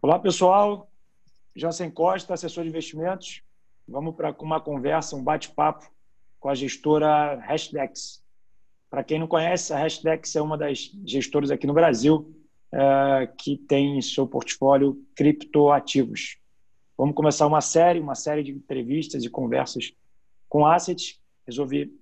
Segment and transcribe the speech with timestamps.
[0.00, 0.88] Olá, pessoal.
[1.56, 3.42] Jansen Costa, assessor de investimentos.
[3.86, 5.90] Vamos para uma conversa, um bate-papo
[6.38, 8.22] com a gestora Hashdex.
[8.88, 12.32] Para quem não conhece, a Hashdex é uma das gestoras aqui no Brasil
[12.72, 16.38] é, que tem em seu portfólio criptoativos.
[16.96, 19.92] Vamos começar uma série, uma série de entrevistas e conversas
[20.48, 21.20] com assets.
[21.44, 21.92] Resolvi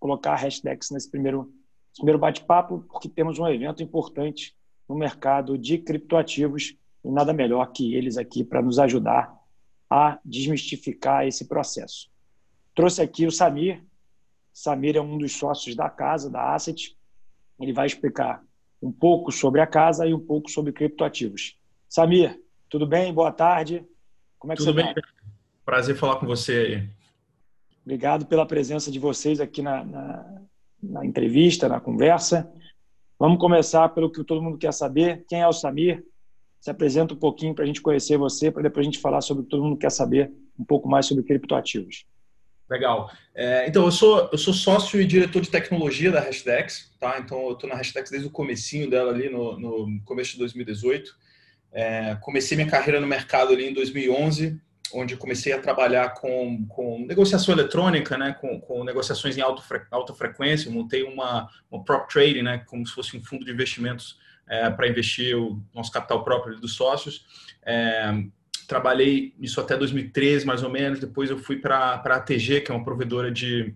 [0.00, 1.54] colocar a Hashdex nesse primeiro,
[1.94, 4.56] primeiro bate-papo porque temos um evento importante
[4.88, 9.34] no mercado de criptoativos e nada melhor que eles aqui para nos ajudar
[9.90, 12.10] a desmistificar esse processo.
[12.74, 13.84] Trouxe aqui o Samir.
[14.52, 16.96] Samir é um dos sócios da casa, da Asset.
[17.60, 18.42] Ele vai explicar
[18.82, 21.58] um pouco sobre a casa e um pouco sobre criptoativos.
[21.88, 23.12] Samir, tudo bem?
[23.12, 23.84] Boa tarde.
[24.38, 25.02] Como é que tudo você está?
[25.64, 26.88] Prazer falar com você aí.
[27.82, 30.42] Obrigado pela presença de vocês aqui na, na,
[30.82, 32.50] na entrevista, na conversa.
[33.18, 35.24] Vamos começar pelo que todo mundo quer saber.
[35.28, 36.04] Quem é o Samir?
[36.64, 39.44] Se apresenta um pouquinho para a gente conhecer você, para depois a gente falar sobre
[39.44, 42.06] todo mundo quer saber, um pouco mais sobre criptoativos.
[42.70, 43.10] Legal.
[43.34, 47.18] É, então, eu sou, eu sou sócio e diretor de tecnologia da Hashdex, tá?
[47.18, 51.14] Então, eu estou na Hashdex desde o comecinho dela ali, no, no começo de 2018.
[51.70, 54.58] É, comecei minha carreira no mercado ali em 2011,
[54.94, 58.38] onde comecei a trabalhar com, com negociação eletrônica, né?
[58.40, 60.70] Com, com negociações em alta, alta frequência.
[60.70, 62.64] Montei uma, uma prop trading, né?
[62.66, 64.16] Como se fosse um fundo de investimentos
[64.48, 67.26] é, para investir o nosso capital próprio dos sócios.
[67.64, 68.24] É,
[68.66, 71.00] trabalhei isso até 2013, mais ou menos.
[71.00, 73.74] Depois eu fui para a ATG, que é uma provedora de,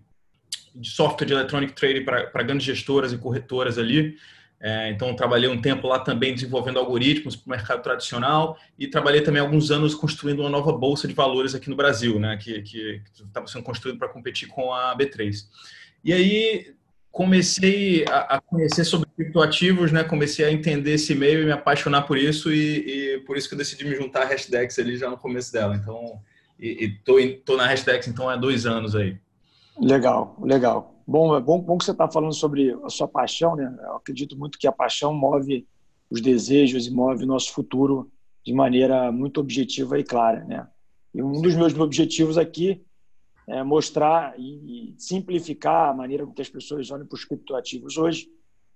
[0.75, 4.17] de software de electronic trading para grandes gestoras e corretoras ali.
[4.61, 9.21] É, então, trabalhei um tempo lá também desenvolvendo algoritmos para o mercado tradicional e trabalhei
[9.21, 13.47] também alguns anos construindo uma nova bolsa de valores aqui no Brasil, né, que estava
[13.47, 15.45] sendo construído para competir com a B3.
[16.03, 16.73] E aí,
[17.19, 20.05] comecei a, conhecer sobre criptoativos, né?
[20.05, 23.55] Comecei a entender esse meio e me apaixonar por isso e, e por isso que
[23.55, 25.75] eu decidi me juntar à Hashdex ali já no começo dela.
[25.75, 26.21] Então,
[26.57, 29.17] e, e tô, tô na Hashdex então há dois anos aí.
[29.77, 30.95] Legal, legal.
[31.05, 33.69] Bom, é bom, bom que você está falando sobre a sua paixão, né?
[33.83, 35.67] Eu acredito muito que a paixão move
[36.09, 38.09] os desejos e move o nosso futuro
[38.45, 40.65] de maneira muito objetiva e clara, né?
[41.13, 42.81] E um dos meus objetivos aqui
[43.49, 48.29] é, mostrar e, simplificar a maneira com que as pessoas olham para os criptoativos hoje.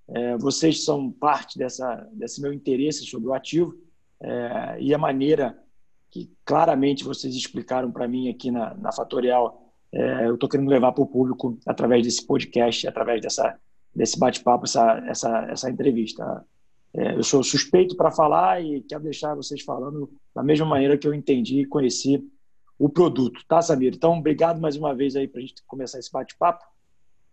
[0.07, 3.77] É, vocês são parte dessa, desse meu interesse sobre o ativo
[4.19, 5.57] é, e a maneira
[6.09, 10.91] que claramente vocês explicaram para mim aqui na, na Fatorial, é, eu estou querendo levar
[10.91, 13.57] para o público através desse podcast, através dessa,
[13.95, 16.43] desse bate-papo, essa, essa, essa entrevista.
[16.95, 21.07] É, eu sou suspeito para falar e quero deixar vocês falando da mesma maneira que
[21.07, 22.23] eu entendi e conheci
[22.83, 23.93] o produto, tá, Samir?
[23.95, 26.65] Então, obrigado mais uma vez aí para a gente começar esse bate-papo.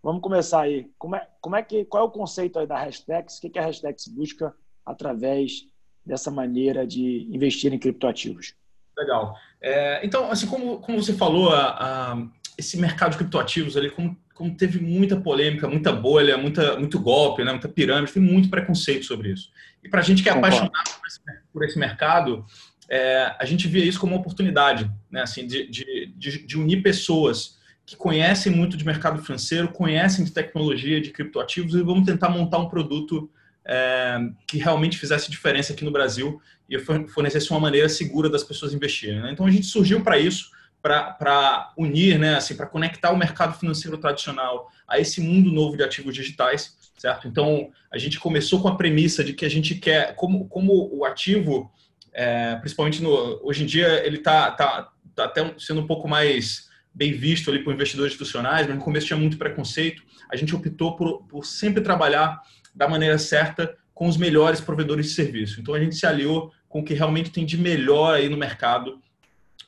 [0.00, 0.88] Vamos começar aí.
[0.96, 3.36] Como é, como é que, qual é o conceito aí da Hashtags?
[3.36, 4.54] O que, que a Hashtags busca
[4.86, 5.64] através
[6.06, 8.54] dessa maneira de investir em criptoativos?
[8.96, 9.36] Legal.
[9.60, 14.16] É, então, assim como, como você falou, a, a, esse mercado de criptoativos ali, como,
[14.32, 19.04] como, teve muita polêmica, muita bolha, muita, muito golpe, né, muita pirâmide, tem muito preconceito
[19.04, 19.50] sobre isso.
[19.82, 20.58] E para a gente que é Concordo.
[20.58, 21.20] apaixonado por esse,
[21.52, 22.46] por esse mercado,
[22.90, 25.22] é, a gente via isso como uma oportunidade, né?
[25.22, 27.56] assim, de, de, de, unir pessoas
[27.86, 32.58] que conhecem muito de mercado financeiro, conhecem de tecnologia, de criptoativos e vamos tentar montar
[32.58, 33.30] um produto
[33.64, 38.74] é, que realmente fizesse diferença aqui no Brasil e fornecesse uma maneira segura das pessoas
[38.74, 39.20] investirem.
[39.20, 39.30] Né?
[39.32, 40.50] Então a gente surgiu para isso,
[40.82, 45.84] para unir, né, assim, para conectar o mercado financeiro tradicional a esse mundo novo de
[45.84, 47.28] ativos digitais, certo?
[47.28, 51.04] Então a gente começou com a premissa de que a gente quer, como, como o
[51.04, 51.70] ativo
[52.12, 56.68] é, principalmente no, hoje em dia ele está tá, tá até sendo um pouco mais
[56.92, 60.02] bem visto ali por investidores institucionais, mas no começo tinha muito preconceito.
[60.30, 62.40] A gente optou por, por sempre trabalhar
[62.74, 65.60] da maneira certa com os melhores provedores de serviço.
[65.60, 69.00] Então a gente se aliou com o que realmente tem de melhor aí no mercado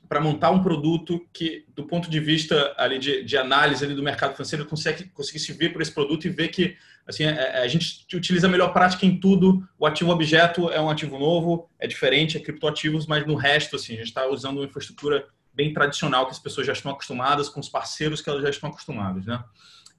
[0.09, 4.03] para montar um produto que, do ponto de vista ali de, de análise ali do
[4.03, 6.77] mercado financeiro, consegue conseguir se ver por esse produto e ver que
[7.07, 9.67] assim, a, é, é, a gente utiliza a melhor prática em tudo.
[9.79, 13.95] O ativo objeto é um ativo novo, é diferente, é criptoativos, mas no resto, assim,
[13.95, 17.61] a gente está usando uma infraestrutura bem tradicional que as pessoas já estão acostumadas, com
[17.61, 19.43] os parceiros que elas já estão acostumadas, né?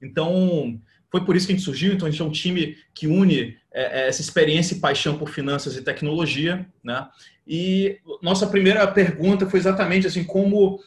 [0.02, 0.80] Então,
[1.10, 1.92] foi por isso que a gente surgiu.
[1.92, 5.28] Então, a gente é um time que une é, é essa experiência e paixão por
[5.28, 7.08] finanças e tecnologia, né?
[7.46, 10.80] E nossa primeira pergunta foi exatamente assim, como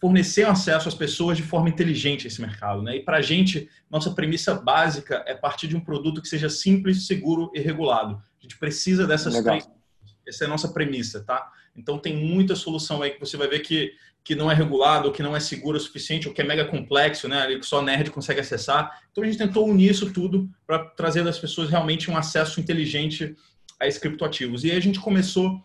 [0.00, 2.82] fornecer acesso às pessoas de forma inteligente a esse mercado.
[2.82, 2.96] Né?
[2.96, 7.06] E para a gente, nossa premissa básica é partir de um produto que seja simples,
[7.06, 8.14] seguro e regulado.
[8.16, 9.58] A gente precisa dessas Legal.
[9.58, 9.70] três.
[10.26, 11.50] Essa é a nossa premissa, tá?
[11.76, 13.92] Então tem muita solução aí que você vai ver que,
[14.24, 16.64] que não é regulado, ou que não é seguro o suficiente, ou que é mega
[16.64, 17.54] complexo, né?
[17.56, 19.02] Que só nerd consegue acessar.
[19.10, 23.36] Então a gente tentou unir isso tudo para trazer das pessoas realmente um acesso inteligente
[23.78, 24.64] a esses criptoativos.
[24.64, 25.60] E aí a gente começou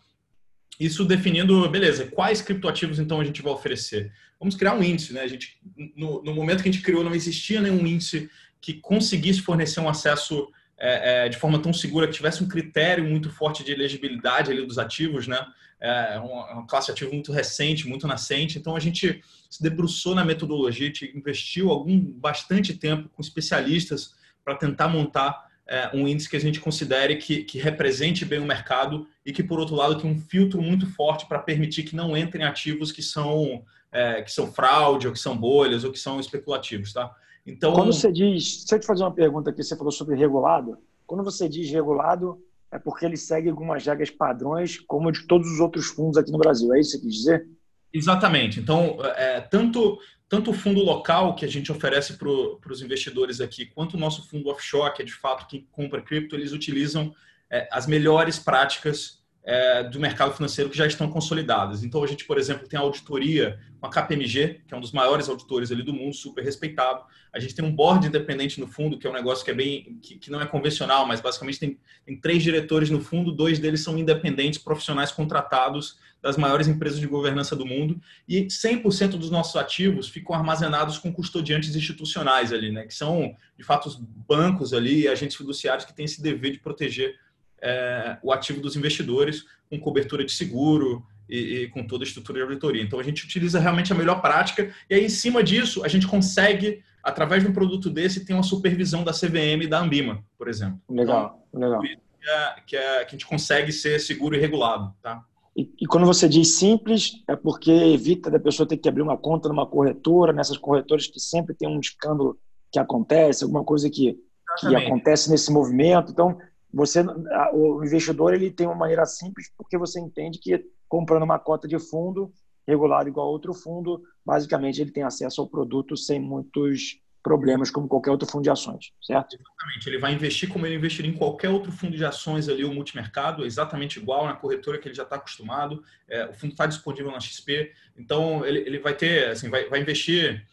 [0.79, 4.11] isso definindo, beleza, quais criptoativos então a gente vai oferecer?
[4.39, 5.21] Vamos criar um índice, né?
[5.21, 5.57] A gente,
[5.95, 8.29] no, no momento que a gente criou, não existia nenhum índice
[8.59, 13.03] que conseguisse fornecer um acesso é, é, de forma tão segura, que tivesse um critério
[13.05, 15.45] muito forte de elegibilidade ali dos ativos, né?
[15.79, 18.57] É uma, uma classe ativo muito recente, muito nascente.
[18.57, 24.15] Então a gente se debruçou na metodologia, a gente investiu algum bastante tempo com especialistas
[24.43, 28.45] para tentar montar é, um índice que a gente considere que, que, represente bem o
[28.45, 32.15] mercado e que, por outro lado, tem um filtro muito forte para permitir que não
[32.15, 36.19] entrem ativos que são, é, que são fraude, ou que são bolhas, ou que são
[36.19, 36.93] especulativos.
[36.93, 37.11] Tá?
[37.45, 40.77] Então, Quando você diz, se eu te fazer uma pergunta aqui, você falou sobre regulado,
[41.07, 42.39] quando você diz regulado,
[42.71, 46.37] é porque ele segue algumas regras padrões, como de todos os outros fundos aqui no
[46.37, 47.47] Brasil, é isso que você quis dizer?
[47.93, 48.59] Exatamente.
[48.59, 49.97] Então, é, tanto
[50.27, 54.27] tanto o fundo local que a gente oferece para os investidores aqui, quanto o nosso
[54.27, 57.13] fundo offshore, que é de fato quem compra cripto, eles utilizam
[57.49, 61.83] é, as melhores práticas é, do mercado financeiro que já estão consolidadas.
[61.83, 64.91] Então, a gente, por exemplo, tem a auditoria com a KPMG, que é um dos
[64.91, 67.03] maiores auditores ali do mundo, super respeitado.
[67.31, 69.99] A gente tem um board independente no fundo, que é um negócio que é bem
[70.01, 73.81] que, que não é convencional, mas basicamente tem, tem três diretores no fundo, dois deles
[73.81, 79.55] são independentes, profissionais contratados das maiores empresas de governança do mundo, e 100% dos nossos
[79.55, 85.07] ativos ficam armazenados com custodiantes institucionais ali, né, que são, de fato, os bancos ali,
[85.07, 87.13] agentes fiduciários que têm esse dever de proteger
[87.61, 92.39] é, o ativo dos investidores com cobertura de seguro e, e, com toda a estrutura
[92.39, 92.81] de auditoria.
[92.81, 96.07] Então, a gente utiliza realmente a melhor prática e aí, em cima disso, a gente
[96.07, 100.47] consegue, através de um produto desse, ter uma supervisão da CVM e da Ambima, por
[100.47, 100.81] exemplo.
[100.89, 101.81] Legal, então, legal.
[101.81, 105.23] Que, é, que, é, que a gente consegue ser seguro e regulado, tá?
[105.55, 109.17] E, e, quando você diz simples, é porque evita da pessoa ter que abrir uma
[109.17, 112.37] conta numa corretora, nessas corretoras que sempre tem um escândalo
[112.69, 114.19] que acontece, alguma coisa que,
[114.59, 116.11] que acontece nesse movimento.
[116.11, 116.37] Então,
[116.73, 117.05] você,
[117.53, 121.79] o investidor ele tem uma maneira simples porque você entende que comprando uma cota de
[121.79, 122.33] fundo
[122.67, 127.87] regulado igual a outro fundo, basicamente ele tem acesso ao produto sem muitos problemas como
[127.87, 129.35] qualquer outro fundo de ações, certo?
[129.35, 129.89] Exatamente.
[129.89, 133.43] Ele vai investir como ele investiria em qualquer outro fundo de ações ali, o multimercado,
[133.43, 135.83] exatamente igual na corretora que ele já está acostumado.
[136.07, 139.81] É, o fundo está disponível na XP, então ele, ele vai ter, assim, vai, vai
[139.81, 140.45] investir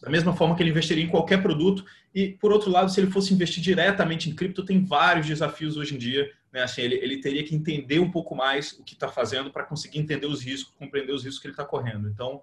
[0.00, 1.84] da mesma forma que ele investiria em qualquer produto.
[2.14, 5.96] E, por outro lado, se ele fosse investir diretamente em cripto, tem vários desafios hoje
[5.96, 6.30] em dia.
[6.52, 6.62] Né?
[6.62, 9.98] Assim, ele, ele teria que entender um pouco mais o que está fazendo para conseguir
[9.98, 12.08] entender os riscos, compreender os riscos que ele está correndo.
[12.08, 12.40] Então,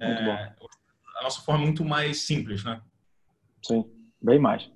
[0.00, 0.52] é,
[1.18, 2.80] a nossa forma é muito mais simples, né?
[3.62, 3.84] Sim,
[4.20, 4.70] bem mais.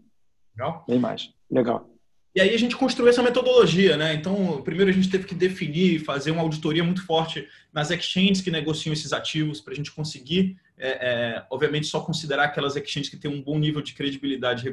[0.56, 0.84] Legal?
[0.88, 1.30] Bem mais.
[1.50, 1.92] Legal.
[2.34, 4.14] E aí a gente construiu essa metodologia, né?
[4.14, 8.50] Então, primeiro a gente teve que definir, fazer uma auditoria muito forte nas exchanges que
[8.50, 13.18] negociam esses ativos para a gente conseguir, é, é, obviamente, só considerar aquelas exchanges que
[13.18, 14.64] têm um bom nível de credibilidade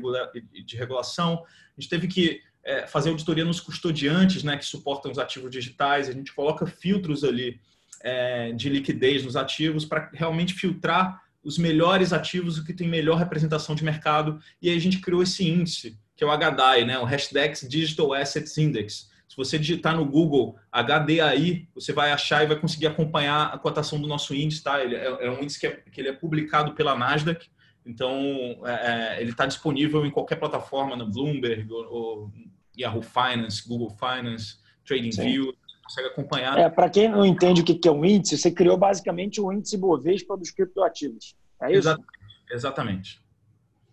[0.66, 1.44] de regulação.
[1.78, 6.08] A gente teve que é, fazer auditoria nos custodiantes, né, que suportam os ativos digitais.
[6.08, 7.60] A gente coloca filtros ali
[8.02, 13.18] é, de liquidez nos ativos para realmente filtrar os melhores ativos, o que tem melhor
[13.18, 14.40] representação de mercado.
[14.62, 17.00] E aí a gente criou esse índice que é o HDAI, né?
[17.00, 19.10] o Hashdex Digital Assets Index.
[19.26, 24.02] Se você digitar no Google HDAI, você vai achar e vai conseguir acompanhar a cotação
[24.02, 24.62] do nosso índice.
[24.62, 24.84] Tá?
[24.84, 27.48] Ele é, é um índice que, é, que ele é publicado pela Nasdaq,
[27.86, 28.20] então
[28.66, 32.34] é, é ele está disponível em qualquer plataforma, no Bloomberg, ou, ou
[32.78, 35.54] Yahoo Finance, Google Finance, TradingView,
[35.90, 36.58] consegue acompanhar.
[36.58, 39.76] É, Para quem não entende o que é um índice, você criou basicamente o índice
[39.76, 41.36] Bovespa dos criptoativos.
[41.62, 41.80] É isso?
[41.80, 42.20] Exatamente.
[42.52, 43.22] Exatamente.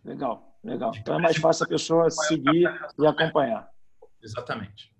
[0.04, 0.58] Legal.
[0.62, 0.92] Legal.
[0.96, 2.68] Então é mais fácil a pessoa seguir
[2.98, 3.68] e acompanhar.
[4.22, 4.94] Exatamente.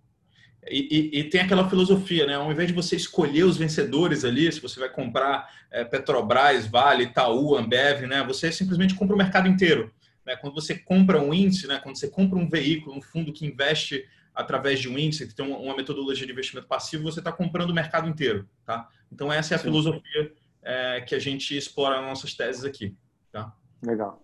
[0.68, 2.34] E, e, e, tem aquela filosofia, né?
[2.34, 7.04] Ao invés de você escolher os vencedores ali, se você vai comprar é, Petrobras, Vale,
[7.04, 8.24] Itaú, Ambev, né?
[8.24, 9.92] Você simplesmente compra o mercado inteiro.
[10.24, 10.34] Né?
[10.36, 11.78] Quando você compra um índice, né?
[11.80, 14.04] Quando você compra um veículo, um fundo que investe
[14.36, 17.74] através de um índice, que tem uma metodologia de investimento passivo, você está comprando o
[17.74, 18.86] mercado inteiro, tá?
[19.10, 19.64] Então essa é a Sim.
[19.64, 22.94] filosofia é, que a gente explora nas nossas teses aqui,
[23.32, 23.52] tá?
[23.82, 24.22] Legal,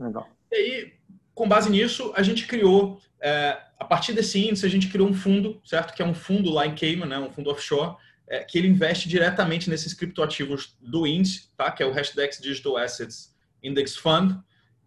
[0.00, 0.28] legal.
[0.50, 0.92] E aí,
[1.34, 5.14] com base nisso, a gente criou, é, a partir desse índice, a gente criou um
[5.14, 5.94] fundo, certo?
[5.94, 7.18] Que é um fundo lá em Cayman, né?
[7.18, 11.70] um fundo offshore, é, que ele investe diretamente nesses criptoativos do índice, tá?
[11.70, 14.38] Que é o Hashdex Digital Assets Index Fund.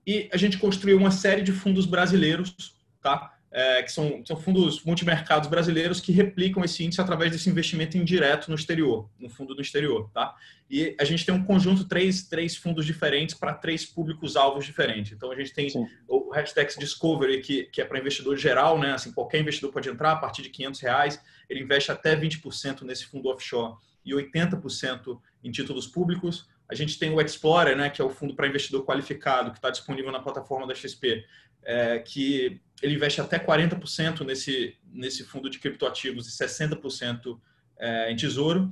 [0.07, 2.55] E a gente construiu uma série de fundos brasileiros,
[3.01, 3.34] tá?
[3.57, 8.50] É, que são, são fundos multimercados brasileiros que replicam esse índice através desse investimento indireto
[8.50, 10.35] no exterior, no fundo no exterior, tá?
[10.69, 15.13] E a gente tem um conjunto, três, três fundos diferentes para três públicos-alvos diferentes.
[15.13, 15.88] Então, a gente tem Sim.
[16.05, 18.91] o hashtag Discovery, que, que é para investidor geral, né?
[18.91, 23.05] Assim, qualquer investidor pode entrar a partir de 500 reais, ele investe até 20% nesse
[23.05, 26.45] fundo offshore e 80% em títulos públicos.
[26.67, 29.69] A gente tem o Explorer, né, que é o fundo para investidor qualificado, que está
[29.69, 31.24] disponível na plataforma da XP,
[31.65, 37.39] é, que ele investe até 40% nesse, nesse fundo de criptoativos e 60%
[37.77, 38.72] é, em tesouro.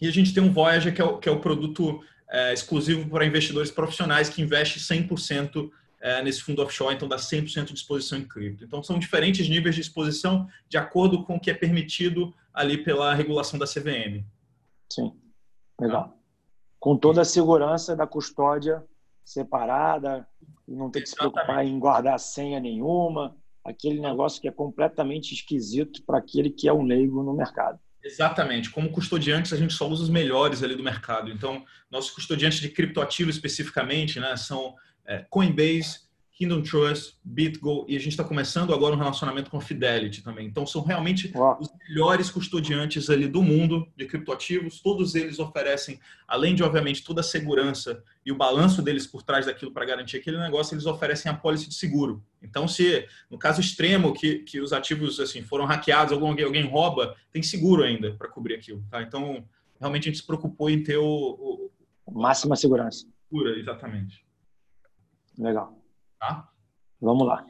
[0.00, 3.08] E a gente tem um Voyager, que é o, que é o produto é, exclusivo
[3.08, 8.18] para investidores profissionais que investe 100% é, nesse fundo offshore, então dá 100% de exposição
[8.18, 8.64] em cripto.
[8.64, 13.14] Então são diferentes níveis de exposição de acordo com o que é permitido ali pela
[13.14, 14.24] regulação da CVM.
[14.90, 15.14] Sim,
[15.78, 16.16] legal.
[16.78, 18.82] Com toda a segurança da custódia
[19.24, 20.26] separada,
[20.66, 26.02] não ter que se preocupar em guardar senha nenhuma, aquele negócio que é completamente esquisito
[26.04, 27.78] para aquele que é um leigo no mercado.
[28.02, 28.70] Exatamente.
[28.70, 31.30] Como custodiantes, a gente só usa os melhores ali do mercado.
[31.30, 34.74] Então, nossos custodiantes de criptoativos especificamente né, são
[35.04, 36.00] é, Coinbase,
[36.40, 40.46] Kingdom Trust, BitGo e a gente está começando agora um relacionamento com a Fidelity também.
[40.46, 41.58] Então são realmente Uau.
[41.60, 44.80] os melhores custodiantes ali do mundo de criptoativos.
[44.80, 49.44] Todos eles oferecem, além de obviamente toda a segurança e o balanço deles por trás
[49.44, 52.24] daquilo para garantir aquele negócio, eles oferecem a pólice de seguro.
[52.42, 57.14] Então se no caso extremo que, que os ativos assim foram hackeados, alguém, alguém rouba,
[57.30, 58.82] tem seguro ainda para cobrir aquilo.
[58.90, 59.02] Tá?
[59.02, 59.44] Então
[59.78, 61.70] realmente a gente se preocupou em ter o,
[62.06, 62.18] o...
[62.18, 63.06] máxima segurança.
[63.28, 64.24] Segura, exatamente.
[65.38, 65.79] Legal.
[66.20, 66.48] Tá?
[67.00, 67.44] Vamos lá.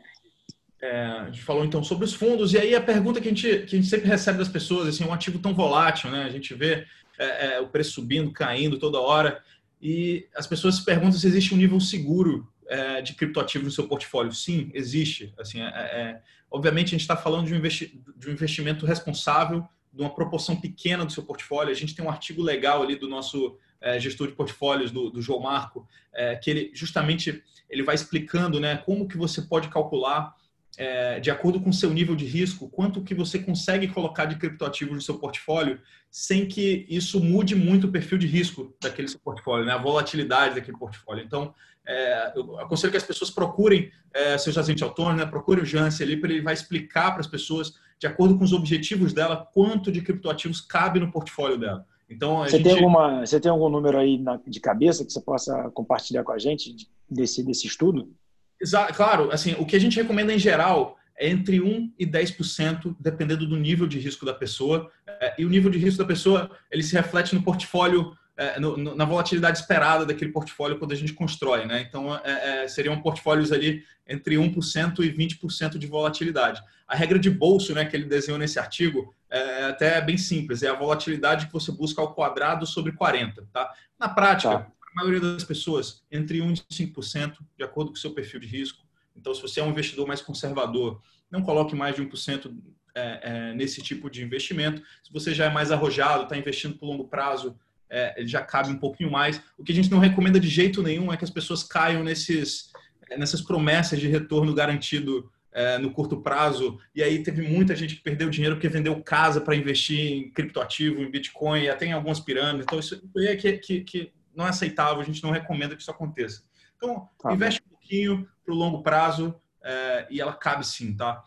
[0.80, 3.48] É, a gente falou então sobre os fundos, e aí a pergunta que a gente,
[3.66, 6.22] que a gente sempre recebe das pessoas, assim, um ativo tão volátil, né?
[6.22, 6.86] A gente vê
[7.18, 9.42] é, é, o preço subindo, caindo toda hora,
[9.82, 13.86] e as pessoas se perguntam se existe um nível seguro é, de criptoativo no seu
[13.88, 14.32] portfólio.
[14.32, 15.34] Sim, existe.
[15.38, 19.66] Assim, é, é, obviamente a gente está falando de um, investi de um investimento responsável,
[19.92, 21.72] de uma proporção pequena do seu portfólio.
[21.72, 25.22] A gente tem um artigo legal ali do nosso é, gestor de portfólios do, do
[25.22, 30.34] João Marco, é, que ele justamente ele vai explicando né, como que você pode calcular,
[30.76, 34.94] é, de acordo com seu nível de risco, quanto que você consegue colocar de criptoativos
[34.94, 39.64] no seu portfólio, sem que isso mude muito o perfil de risco daquele seu portfólio,
[39.64, 41.24] né, a volatilidade daquele portfólio.
[41.24, 41.54] Então,
[41.86, 46.02] é, eu aconselho que as pessoas procurem é, seus agentes autônomos, né, procurem o Jance
[46.02, 49.92] ali, para ele vai explicar para as pessoas, de acordo com os objetivos dela, quanto
[49.92, 51.86] de criptoativos cabe no portfólio dela.
[52.10, 52.64] Então, você, gente...
[52.64, 56.32] tem alguma, você tem algum número aí na, de cabeça que você possa compartilhar com
[56.32, 58.12] a gente desse, desse estudo?
[58.60, 62.96] Exato, claro, assim, o que a gente recomenda em geral é entre 1 e 10%,
[62.98, 64.90] dependendo do nível de risco da pessoa.
[65.06, 68.12] É, e o nível de risco da pessoa, ele se reflete no portfólio
[68.58, 71.66] no, no, na volatilidade esperada daquele portfólio quando a gente constrói.
[71.66, 71.84] Né?
[71.86, 76.62] Então, é, é, seriam portfólios ali entre 1% e 20% de volatilidade.
[76.88, 80.68] A regra de bolso né, que ele desenhou nesse artigo é até bem simples, é
[80.68, 83.46] a volatilidade que você busca ao quadrado sobre 40.
[83.52, 83.72] Tá?
[83.98, 84.66] Na prática, tá.
[84.92, 88.46] a maioria das pessoas, entre 1% e 5%, de acordo com o seu perfil de
[88.46, 88.84] risco.
[89.14, 92.52] Então, se você é um investidor mais conservador, não coloque mais de 1%
[92.94, 94.82] é, é, nesse tipo de investimento.
[95.02, 97.56] Se você já é mais arrojado, está investindo por longo prazo,
[97.90, 99.42] é, ele já cabe um pouquinho mais.
[99.58, 102.70] O que a gente não recomenda de jeito nenhum é que as pessoas caiam nesses,
[103.18, 106.78] nessas promessas de retorno garantido é, no curto prazo.
[106.94, 111.02] E aí teve muita gente que perdeu dinheiro porque vendeu casa para investir em criptoativo,
[111.02, 112.62] em Bitcoin, até em algumas pirâmides.
[112.62, 115.90] Então, isso é que, que, que não é aceitável, a gente não recomenda que isso
[115.90, 116.42] aconteça.
[116.76, 121.22] Então, tá investe um pouquinho para o longo prazo é, e ela cabe sim, tá?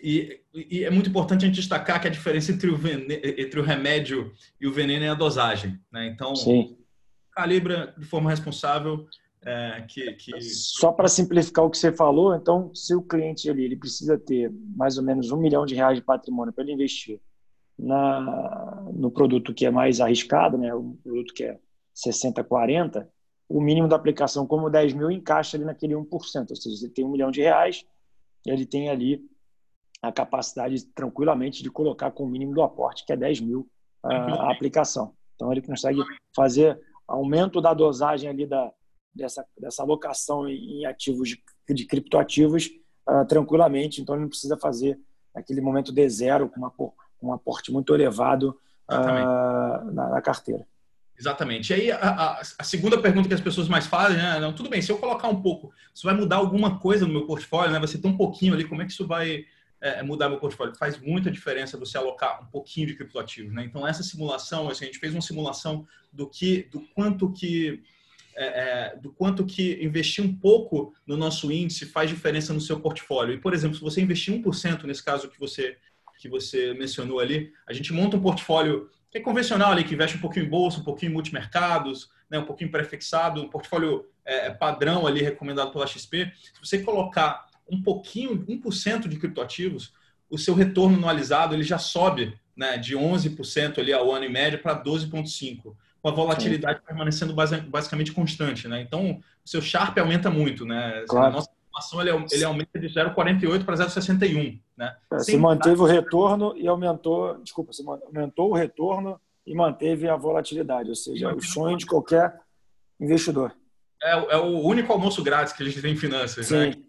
[0.00, 3.58] E, e, é muito importante a gente destacar que a diferença entre o, veneno, entre
[3.58, 5.78] o remédio e o veneno é a dosagem.
[5.92, 6.06] Né?
[6.06, 6.76] Então, Sim.
[7.32, 9.06] calibra de forma responsável.
[9.44, 10.40] É, que, que...
[10.40, 14.52] Só para simplificar o que você falou, então, se o cliente ali ele precisa ter
[14.76, 17.20] mais ou menos um milhão de reais de patrimônio para ele investir
[17.78, 21.58] na, no produto que é mais arriscado, né, o produto que é
[21.94, 23.06] 60-40,
[23.48, 26.06] o mínimo da aplicação, como 10 mil, encaixa ali naquele 1%.
[26.50, 27.86] Ou seja, você tem um milhão de reais,
[28.46, 29.24] ele tem ali
[30.02, 33.68] a capacidade tranquilamente de colocar com o mínimo do aporte, que é 10 mil
[34.02, 35.12] a aplicação.
[35.34, 36.00] Então ele consegue
[36.34, 38.70] fazer aumento da dosagem ali da,
[39.14, 41.42] dessa, dessa alocação em ativos de,
[41.74, 42.70] de criptoativos
[43.08, 44.00] uh, tranquilamente.
[44.00, 44.98] Então ele não precisa fazer
[45.34, 46.72] aquele momento de zero com, uma,
[47.22, 48.56] um aporte muito elevado
[48.90, 50.66] uh, na, na, carteira.
[51.18, 51.72] Exatamente.
[51.72, 54.38] E aí a, a, a, segunda pergunta que as pessoas mais fazem, né?
[54.38, 57.26] Não, tudo bem, se eu colocar um pouco, isso vai mudar alguma coisa no meu
[57.26, 57.78] portfólio, né?
[57.78, 59.44] Vai ser tão pouquinho ali, como é que isso vai
[59.80, 60.74] é, é, mudar meu portfólio.
[60.76, 63.64] Faz muita diferença você alocar um pouquinho de criptoativos, né?
[63.64, 67.82] Então essa simulação, assim, a gente fez uma simulação do que, do quanto que
[68.40, 72.78] é, é, do quanto que investir um pouco no nosso índice faz diferença no seu
[72.78, 73.34] portfólio.
[73.34, 75.76] E, por exemplo, se você investir 1% nesse caso que você,
[76.20, 80.16] que você mencionou ali, a gente monta um portfólio que é convencional ali, que investe
[80.16, 84.50] um pouquinho em bolsa, um pouquinho em multimercados, né, um pouquinho prefixado, um portfólio é,
[84.50, 86.30] padrão ali recomendado pela XP.
[86.36, 89.92] Se você colocar um pouquinho, 1% de criptoativos,
[90.30, 94.58] o seu retorno anualizado ele já sobe né, de 11% ali ao ano em média
[94.58, 96.86] para 12,5%, com a volatilidade Sim.
[96.86, 98.68] permanecendo basicamente constante.
[98.68, 98.82] Né?
[98.82, 100.64] Então, o seu Sharp aumenta muito.
[100.64, 101.04] Né?
[101.08, 101.34] Claro.
[101.34, 104.60] nossa informação ele, ele aumenta de 0,48 para 0,61.
[104.76, 104.96] Né?
[105.12, 110.16] É, você manteve o retorno e aumentou, desculpa, você aumentou o retorno e manteve a
[110.16, 112.40] volatilidade, ou seja, o sonho de qualquer
[113.00, 113.54] investidor.
[114.02, 116.50] É, é, o único almoço grátis que a gente tem em finanças.
[116.50, 116.72] Né?
[116.72, 116.78] Sim.
[116.78, 116.87] Né?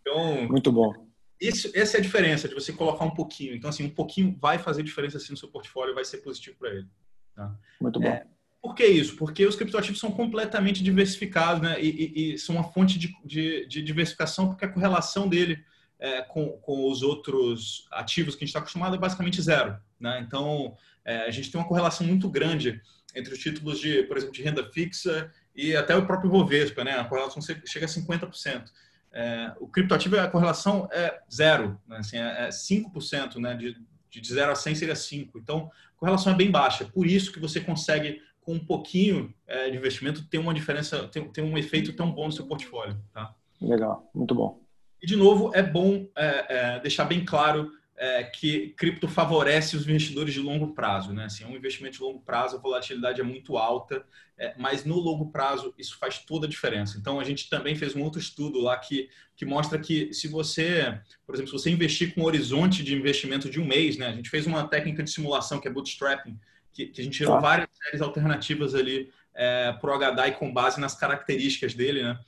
[0.00, 0.92] Então, Muito bom.
[1.40, 3.54] Isso, essa é a diferença de você colocar um pouquinho.
[3.54, 6.70] Então, assim, um pouquinho vai fazer diferença assim, no seu portfólio, vai ser positivo para
[6.70, 6.88] ele.
[7.34, 7.56] Tá?
[7.80, 8.06] Muito bom.
[8.06, 8.26] É,
[8.60, 9.16] por que isso?
[9.16, 11.80] Porque os criptoativos são completamente diversificados, né?
[11.80, 15.64] E, e, e são uma fonte de, de, de, diversificação, porque a correlação dele
[15.98, 20.22] é, com, com os outros ativos que a gente está acostumado é basicamente zero, né?
[20.26, 20.76] Então,
[21.06, 22.82] é, a gente tem uma correlação muito grande
[23.14, 26.92] entre os títulos de, por exemplo, de renda fixa e até o próprio Bovespa, né?
[26.92, 28.64] A correlação chega a 50%.
[29.12, 31.98] É, o criptoativo, a correlação é zero, né?
[31.98, 33.54] assim, é, é 5%, né?
[33.54, 33.76] De,
[34.10, 35.38] de 0 a 100 seria 5.
[35.38, 36.84] Então, a correlação é bem baixa.
[36.84, 41.28] Por isso que você consegue, com um pouquinho é, de investimento, ter uma diferença, ter,
[41.30, 42.96] ter, um efeito tão bom no seu portfólio.
[43.12, 43.34] Tá?
[43.60, 44.60] Legal, muito bom.
[45.02, 47.70] E, de novo, é bom é, é, deixar bem claro
[48.00, 51.12] é, que cripto favorece os investidores de longo prazo.
[51.12, 51.26] Né?
[51.26, 54.02] Assim, é um investimento de longo prazo, a volatilidade é muito alta,
[54.38, 56.96] é, mas no longo prazo isso faz toda a diferença.
[56.96, 60.98] Então, a gente também fez um outro estudo lá que, que mostra que se você,
[61.26, 64.06] por exemplo, se você investir com um horizonte de investimento de um mês, né?
[64.06, 66.40] a gente fez uma técnica de simulação que é bootstrapping,
[66.72, 67.40] que, que a gente tirou tá.
[67.40, 72.18] várias séries alternativas ali é, para o HDI com base nas características dele, né?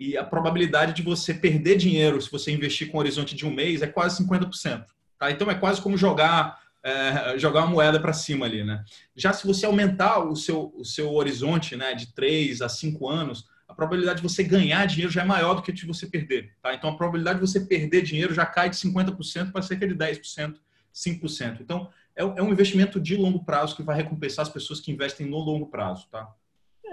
[0.00, 3.52] E a probabilidade de você perder dinheiro se você investir com um horizonte de um
[3.52, 4.84] mês é quase 50%.
[5.22, 5.30] Tá?
[5.30, 8.84] Então é quase como jogar é, jogar uma moeda para cima ali, né?
[9.14, 13.46] Já se você aumentar o seu, o seu horizonte, né, de 3 a 5 anos,
[13.68, 16.74] a probabilidade de você ganhar dinheiro já é maior do que de você perder, tá?
[16.74, 20.56] Então a probabilidade de você perder dinheiro já cai de 50% para cerca de 10%,
[20.92, 21.58] 5%.
[21.60, 25.24] Então é, é um investimento de longo prazo que vai recompensar as pessoas que investem
[25.24, 26.34] no longo prazo, tá?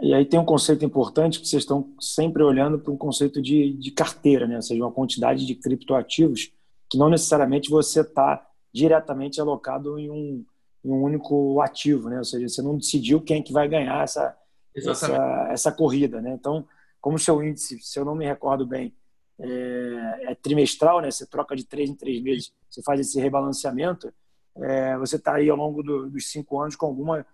[0.04, 3.74] E aí tem um conceito importante que vocês estão sempre olhando para um conceito de,
[3.74, 4.58] de carteira, né?
[4.58, 6.52] ou seja, uma quantidade de criptoativos
[6.90, 10.46] que não necessariamente você está diretamente alocado em um,
[10.84, 12.18] em um, único ativo, né?
[12.18, 14.36] Ou seja, você não decidiu quem que vai ganhar essa,
[14.76, 16.34] essa, essa, corrida, né?
[16.34, 16.68] Então,
[17.00, 18.94] como o seu índice, se eu não me recordo bem,
[19.40, 21.12] é, é trimestral, né?
[21.12, 24.14] Você troca de três em três meses, você faz esse rebalanceamento,
[24.58, 27.26] é, você está aí ao longo do, dos cinco anos com alguma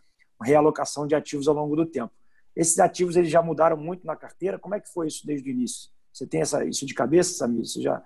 [0.41, 2.11] realocação de ativos ao longo do tempo.
[2.55, 4.59] Esses ativos eles já mudaram muito na carteira.
[4.59, 5.89] Como é que foi isso desde o início?
[6.13, 7.65] Você tem essa, isso de cabeça, Samir?
[7.65, 8.01] Você já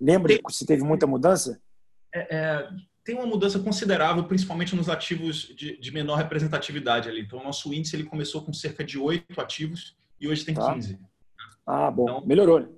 [0.00, 1.60] Lembra tem, se teve muita mudança?
[2.14, 2.68] É, é,
[3.04, 7.20] tem uma mudança considerável, principalmente nos ativos de, de, menor representatividade ali.
[7.20, 10.74] Então, o nosso índice ele começou com cerca de oito ativos e hoje tem tá.
[10.74, 10.98] 15.
[11.66, 12.04] Ah, bom.
[12.04, 12.68] Então, Melhorou, né?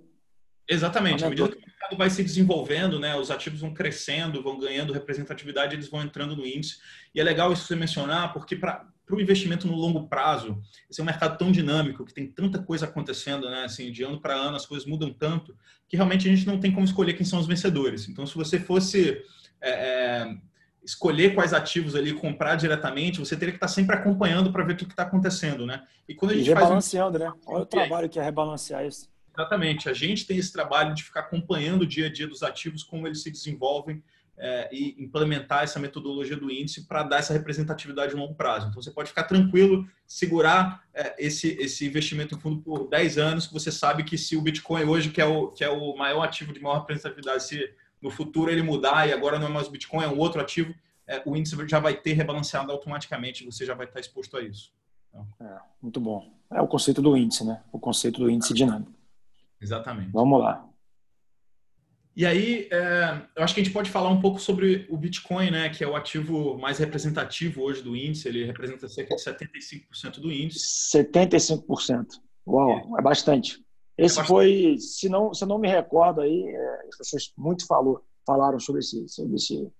[0.69, 1.25] Exatamente.
[1.25, 4.93] À medida que o mercado vai se desenvolvendo, né, os ativos vão crescendo, vão ganhando
[4.93, 6.79] representatividade, eles vão entrando no índice.
[7.15, 11.03] E é legal isso você mencionar, porque para o investimento no longo prazo, esse é
[11.03, 14.57] um mercado tão dinâmico, que tem tanta coisa acontecendo, né, assim, de ano para ano
[14.57, 15.57] as coisas mudam tanto,
[15.89, 18.09] que realmente a gente não tem como escolher quem são os vencedores.
[18.09, 19.23] Então, se você fosse
[19.61, 20.37] é, é,
[20.85, 24.77] escolher quais ativos ali comprar diretamente, você teria que estar sempre acompanhando para ver o
[24.77, 25.83] que está acontecendo, né?
[26.09, 27.35] E quando a gente e rebalanceando, faz um...
[27.35, 27.41] né?
[27.47, 29.09] Olha o trabalho que é rebalancear isso.
[29.39, 29.89] Exatamente.
[29.89, 33.07] A gente tem esse trabalho de ficar acompanhando o dia a dia dos ativos, como
[33.07, 34.03] eles se desenvolvem
[34.39, 38.69] é, e implementar essa metodologia do índice para dar essa representatividade a longo prazo.
[38.69, 43.47] Então, você pode ficar tranquilo, segurar é, esse, esse investimento em fundo por 10 anos,
[43.47, 46.23] que você sabe que se o Bitcoin hoje, que é o, que é o maior
[46.23, 49.71] ativo de maior representatividade, se no futuro ele mudar e agora não é mais o
[49.73, 50.73] Bitcoin, é um outro ativo,
[51.07, 54.73] é, o índice já vai ter rebalanceado automaticamente, você já vai estar exposto a isso.
[55.09, 56.31] Então, é, muito bom.
[56.51, 57.63] É o conceito do índice, né?
[57.73, 58.93] O conceito do índice dinâmico.
[59.61, 60.13] Exatamente.
[60.13, 60.68] Vamos lá.
[62.19, 65.53] E aí, é, eu acho que a gente pode falar um pouco sobre o Bitcoin,
[65.53, 68.27] né, que é o ativo mais representativo hoje do índice.
[68.27, 70.91] Ele representa cerca de 75% do índice.
[70.97, 72.21] 75%.
[72.45, 73.65] Uau, é, é bastante.
[73.97, 74.27] Esse é bastante.
[74.27, 78.81] foi, se não, se não me recordo aí, é, as pessoas muito falou, falaram sobre
[78.81, 79.71] esse, sobre esse,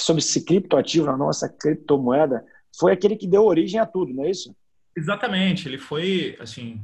[0.00, 2.44] sobre esse criptoativo na nossa criptomoeda.
[2.76, 4.52] Foi aquele que deu origem a tudo, não é isso?
[4.96, 5.68] Exatamente.
[5.68, 6.82] Ele foi, assim,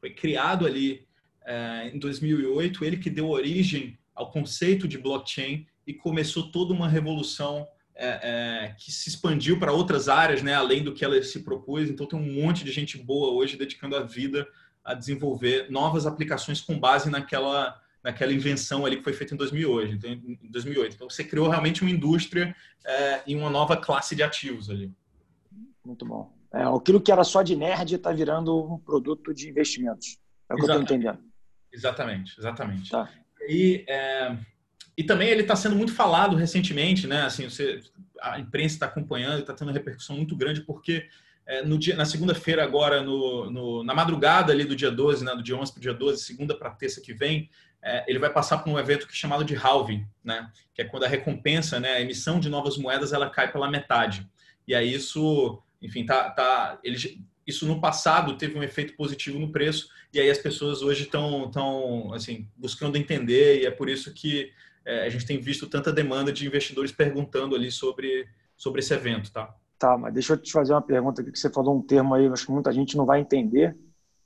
[0.00, 1.06] foi criado ali
[1.46, 6.88] é, em 2008, ele que deu origem ao conceito de blockchain e começou toda uma
[6.88, 8.20] revolução é,
[8.68, 11.88] é, que se expandiu para outras áreas, né, além do que ela se propôs.
[11.88, 14.48] Então, tem um monte de gente boa hoje dedicando a vida
[14.84, 19.94] a desenvolver novas aplicações com base naquela, naquela invenção ali que foi feita em 2008.
[19.94, 20.94] Então, em 2008.
[20.94, 24.92] Então, você criou realmente uma indústria é, e uma nova classe de ativos ali.
[25.84, 26.34] Muito bom.
[26.52, 30.18] É, aquilo que era só de nerd está virando um produto de investimentos.
[30.48, 30.92] É o que Exatamente.
[30.92, 31.32] eu estou entendendo.
[31.72, 32.90] Exatamente, exatamente.
[32.90, 33.10] Tá.
[33.48, 34.36] E, é,
[34.96, 37.22] e também ele está sendo muito falado recentemente, né?
[37.22, 37.80] Assim, você,
[38.20, 41.08] a imprensa está acompanhando, está tendo uma repercussão muito grande porque
[41.46, 45.34] é, no dia, na segunda-feira, agora, no, no, na madrugada ali do dia 12, né,
[45.34, 47.48] do dia 11 para o dia 12, segunda para terça que vem,
[47.80, 50.84] é, ele vai passar por um evento que é chamado de halving, né, que é
[50.84, 54.28] quando a recompensa, né, a emissão de novas moedas, ela cai pela metade.
[54.66, 56.98] E aí isso, enfim, tá, tá, ele,
[57.46, 61.50] isso no passado teve um efeito positivo no preço, e aí as pessoas hoje estão,
[61.50, 64.50] tão, assim, buscando entender, e é por isso que
[64.84, 69.30] é, a gente tem visto tanta demanda de investidores perguntando ali sobre, sobre esse evento,
[69.30, 69.54] tá?
[69.78, 72.26] Tá, mas deixa eu te fazer uma pergunta aqui, que você falou um termo aí,
[72.26, 73.76] acho que muita gente não vai entender,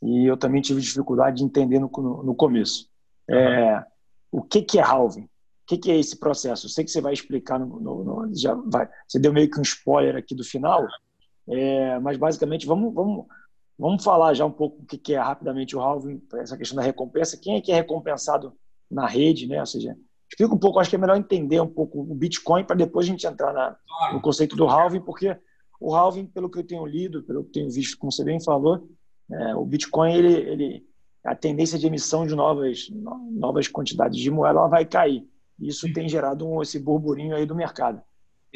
[0.02, 2.88] e eu também tive dificuldade de entender no, no, no começo.
[3.28, 3.36] Uhum.
[3.36, 3.84] É,
[4.30, 5.24] o que, que é halving?
[5.24, 5.28] O
[5.66, 6.66] que, que é esse processo?
[6.66, 9.62] Eu sei que você vai explicar, no, no, já vai, você deu meio que um
[9.62, 10.86] spoiler aqui do final,
[11.48, 13.26] é, mas basicamente vamos, vamos,
[13.78, 17.38] vamos falar já um pouco o que, é rapidamente o halving, essa questão da recompensa.
[17.40, 18.52] Quem é que é recompensado
[18.90, 19.60] na rede, né?
[19.60, 19.96] Ou seja,
[20.28, 23.10] explica um pouco, acho que é melhor entender um pouco o Bitcoin para depois a
[23.10, 23.76] gente entrar na,
[24.12, 25.36] no conceito do halving, porque
[25.80, 28.40] o halving, pelo que eu tenho lido, pelo que eu tenho visto, como você bem
[28.40, 28.88] falou,
[29.30, 30.86] é, o Bitcoin, ele, ele,
[31.24, 32.90] a tendência de emissão de novas,
[33.30, 35.26] novas quantidades de moeda ela vai cair.
[35.58, 35.92] Isso Sim.
[35.92, 38.02] tem gerado um, esse burburinho aí do mercado.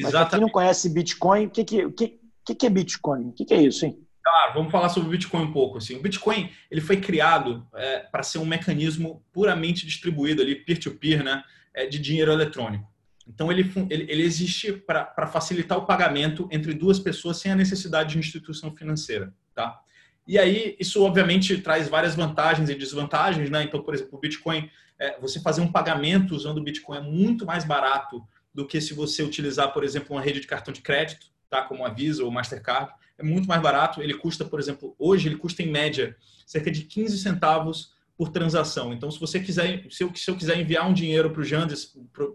[0.01, 2.21] Mas para quem não conhece Bitcoin, o que, que, que,
[2.53, 3.29] que é Bitcoin?
[3.29, 3.97] O que, que é isso, hein?
[4.23, 5.79] Claro, vamos falar sobre o Bitcoin um pouco.
[5.79, 5.97] Assim.
[5.97, 11.25] O Bitcoin ele foi criado é, para ser um mecanismo puramente distribuído ali, peer-to-peer, -peer,
[11.25, 11.45] né?
[11.75, 12.91] é, de dinheiro eletrônico.
[13.27, 18.13] Então, ele, ele, ele existe para facilitar o pagamento entre duas pessoas sem a necessidade
[18.13, 19.33] de instituição financeira.
[19.55, 19.81] Tá?
[20.27, 23.51] E aí, isso obviamente traz várias vantagens e desvantagens.
[23.51, 23.63] Né?
[23.63, 27.45] Então, por exemplo, o Bitcoin, é, você fazer um pagamento usando o Bitcoin é muito
[27.45, 28.23] mais barato
[28.55, 31.27] do que se você utilizar, por exemplo, uma rede de cartão de crédito,
[31.63, 31.69] tá?
[31.69, 32.93] como a Visa ou Mastercard.
[33.19, 34.03] É muito mais barato.
[34.03, 38.93] Ele custa, por exemplo, hoje ele custa em média cerca de 15 centavos por transação.
[38.93, 41.91] Então, se você quiser, se eu, se eu quiser enviar um dinheiro para o Jansen,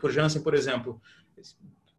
[0.10, 1.02] Jansen, por exemplo,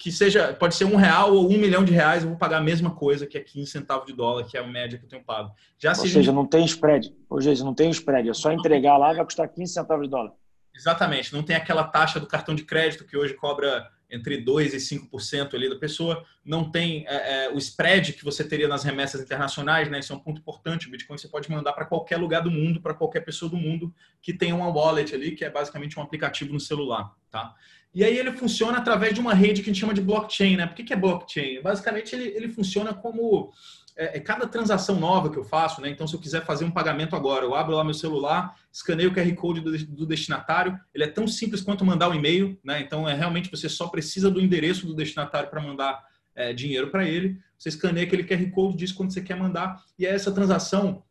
[0.01, 2.63] que seja, pode ser um real ou um milhão de reais, eu vou pagar a
[2.63, 5.23] mesma coisa, que é 15 centavos de dólar, que é a média que eu tenho
[5.23, 5.55] pago.
[5.79, 6.35] Já ou se seja, gente...
[6.35, 7.15] não tem spread.
[7.29, 10.33] Ou seja, não tem spread, é só entregar lá vai custar 15 centavos de dólar.
[10.75, 14.77] Exatamente, não tem aquela taxa do cartão de crédito que hoje cobra entre 2% e
[14.77, 19.20] 5% ali da pessoa, não tem é, é, o spread que você teria nas remessas
[19.20, 19.99] internacionais, né?
[19.99, 20.88] Isso é um ponto importante.
[20.88, 23.94] O Bitcoin você pode mandar para qualquer lugar do mundo, para qualquer pessoa do mundo
[24.20, 27.55] que tenha uma wallet ali, que é basicamente um aplicativo no celular, tá?
[27.92, 30.66] E aí ele funciona através de uma rede que a gente chama de blockchain, né?
[30.66, 31.61] Por que, que é blockchain?
[31.61, 33.53] Basicamente ele, ele funciona como
[34.01, 35.91] é, é, cada transação nova que eu faço, né?
[35.91, 39.15] Então, se eu quiser fazer um pagamento agora, eu abro lá meu celular, escaneio o
[39.15, 42.81] QR Code do, do destinatário, ele é tão simples quanto mandar um e-mail, né?
[42.81, 46.03] Então, é realmente você só precisa do endereço do destinatário para mandar
[46.35, 47.39] é, dinheiro para ele.
[47.59, 51.03] Você escaneia aquele QR Code, diz quando você quer mandar, e essa transação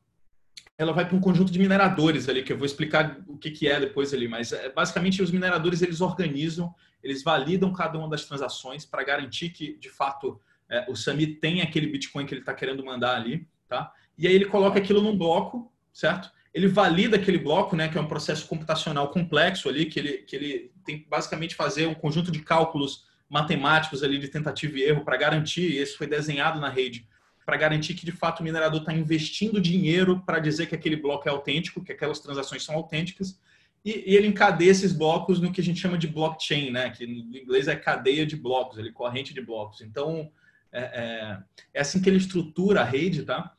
[0.76, 3.68] ela vai para um conjunto de mineradores ali, que eu vou explicar o que, que
[3.68, 6.74] é depois ali, mas é, basicamente os mineradores eles organizam,
[7.04, 11.62] eles validam cada uma das transações para garantir que, de fato, é, o Sami tem
[11.62, 13.92] aquele Bitcoin que ele está querendo mandar ali, tá?
[14.18, 16.32] E aí ele coloca aquilo num bloco, certo?
[16.54, 20.36] Ele valida aquele bloco, né, que é um processo computacional complexo ali, que ele, que
[20.36, 25.16] ele tem basicamente fazer um conjunto de cálculos matemáticos ali de tentativa e erro para
[25.16, 27.08] garantir, e esse foi desenhado na rede,
[27.46, 31.28] para garantir que de fato o minerador está investindo dinheiro para dizer que aquele bloco
[31.28, 33.40] é autêntico, que aquelas transações são autênticas,
[33.84, 36.90] e, ele encadeia esses blocos no que a gente chama de blockchain, né?
[36.90, 39.82] Que no inglês é cadeia de blocos, ele corrente de blocos.
[39.82, 40.32] Então,
[40.72, 41.38] é, é,
[41.74, 43.54] é, assim que ele estrutura a rede, tá?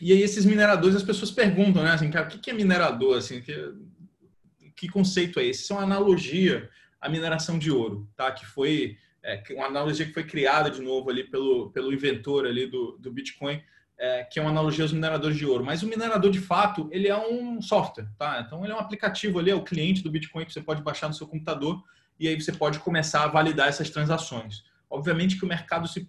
[0.00, 1.92] E aí esses mineradores, as pessoas perguntam, né?
[1.92, 3.18] Assim, cara, o que é minerador?
[3.18, 3.74] Assim, que,
[4.76, 5.62] que conceito é esse?
[5.62, 8.30] Isso é uma analogia à mineração de ouro, tá?
[8.32, 12.66] Que foi é, uma analogia que foi criada de novo ali pelo, pelo inventor ali
[12.66, 13.62] do, do Bitcoin,
[13.98, 15.64] é, que é uma analogia aos mineradores de ouro.
[15.64, 18.42] Mas o minerador, de fato, ele é um software, tá?
[18.46, 21.08] Então, ele é um aplicativo ali, é o cliente do Bitcoin que você pode baixar
[21.08, 21.82] no seu computador
[22.18, 24.64] e aí você pode começar a validar essas transações.
[24.90, 26.04] Obviamente que o mercado se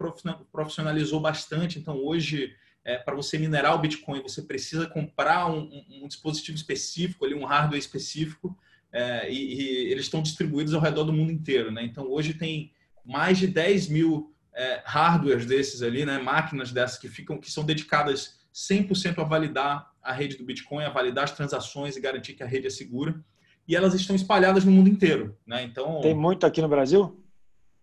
[0.52, 2.52] profissionalizou bastante, então hoje,
[2.84, 5.70] é, para você minerar o Bitcoin, você precisa comprar um,
[6.02, 8.58] um, dispositivo específico, ali, um hardware específico,
[8.92, 11.72] é, e, e, eles estão distribuídos ao redor do mundo inteiro.
[11.72, 11.84] Né?
[11.84, 12.74] Então hoje tem
[13.06, 16.18] mais de 10 mil é, hardwares desses ali, né?
[16.18, 20.90] máquinas dessas que ficam, que são dedicadas 100% a validar a rede do Bitcoin, a
[20.90, 23.24] validar as transações e garantir que a rede é segura.
[23.68, 25.38] E elas estão espalhadas no mundo inteiro.
[25.46, 25.64] Né?
[25.64, 27.21] Então, tem muito aqui no Brasil?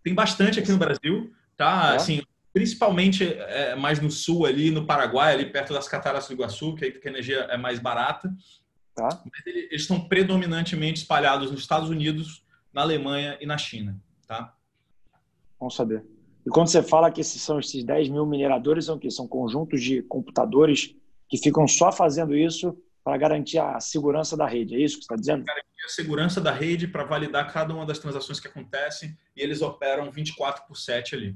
[0.03, 1.91] Tem bastante aqui no Brasil, tá?
[1.93, 1.95] É.
[1.95, 2.21] Assim,
[2.53, 6.91] principalmente é, mais no sul ali, no Paraguai, ali perto das Cataratas do Iguaçu, que,
[6.91, 8.33] que a energia é mais barata.
[8.95, 9.07] Tá.
[9.25, 14.53] Mas eles estão predominantemente espalhados nos Estados Unidos, na Alemanha e na China, tá?
[15.59, 16.03] Vamos saber.
[16.45, 19.11] E quando você fala que esses são esses 10 mil mineradores, são o quê?
[19.11, 20.95] São conjuntos de computadores
[21.27, 22.75] que ficam só fazendo isso
[23.09, 24.75] para garantir a segurança da rede.
[24.75, 25.43] É isso que você está dizendo?
[25.43, 29.63] Garantir a segurança da rede para validar cada uma das transações que acontecem e eles
[29.63, 31.35] operam 24 por 7 ali.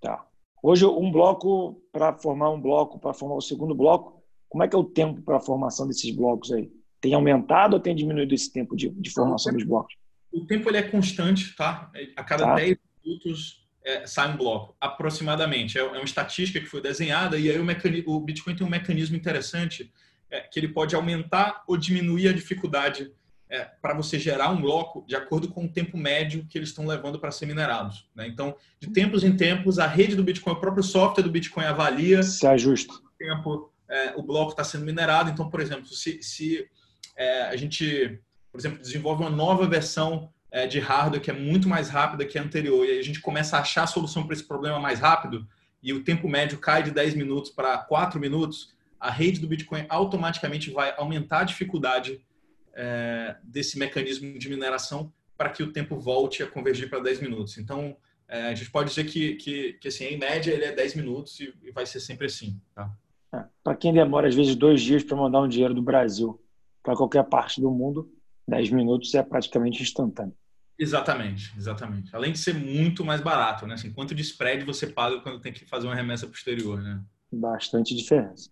[0.00, 0.26] Tá.
[0.62, 4.74] Hoje, um bloco, para formar um bloco, para formar o segundo bloco, como é que
[4.74, 6.72] é o tempo para a formação desses blocos aí?
[6.98, 9.94] Tem aumentado ou tem diminuído esse tempo de, de formação dos blocos?
[10.32, 11.90] O tempo ele é constante, tá?
[12.16, 12.54] A cada tá.
[12.54, 15.78] 10 minutos é, sai um bloco, aproximadamente.
[15.78, 18.70] É, é, uma estatística que foi desenhada e aí o, mecanismo, o Bitcoin tem um
[18.70, 19.92] mecanismo interessante
[20.30, 23.12] é, que ele pode aumentar ou diminuir a dificuldade
[23.48, 26.86] é, para você gerar um bloco de acordo com o tempo médio que eles estão
[26.86, 28.08] levando para ser minerados.
[28.14, 28.26] Né?
[28.26, 32.22] Então, de tempos em tempos, a rede do Bitcoin, o próprio software do Bitcoin avalia
[32.22, 32.92] se ajusta.
[32.92, 35.30] O tempo é, o bloco está sendo minerado.
[35.30, 36.66] Então, por exemplo, se, se
[37.16, 41.68] é, a gente, por exemplo, desenvolve uma nova versão é, de hardware que é muito
[41.68, 44.44] mais rápida que a anterior e a gente começa a achar a solução para esse
[44.44, 45.46] problema mais rápido
[45.82, 49.86] e o tempo médio cai de 10 minutos para 4 minutos, a rede do Bitcoin
[49.88, 52.20] automaticamente vai aumentar a dificuldade
[52.74, 57.58] é, desse mecanismo de mineração para que o tempo volte a convergir para 10 minutos.
[57.58, 57.96] Então,
[58.28, 61.38] é, a gente pode dizer que, que, que, assim, em média, ele é 10 minutos
[61.40, 62.60] e, e vai ser sempre assim.
[62.74, 62.90] Tá?
[63.34, 66.42] É, para quem demora, às vezes, dois dias para mandar um dinheiro do Brasil
[66.82, 68.10] para qualquer parte do mundo,
[68.48, 70.34] 10 minutos é praticamente instantâneo.
[70.78, 72.14] Exatamente, exatamente.
[72.14, 73.74] Além de ser muito mais barato, né?
[73.74, 77.02] Assim, quanto de spread você paga quando tem que fazer uma remessa posterior, né?
[77.32, 78.50] Bastante diferença.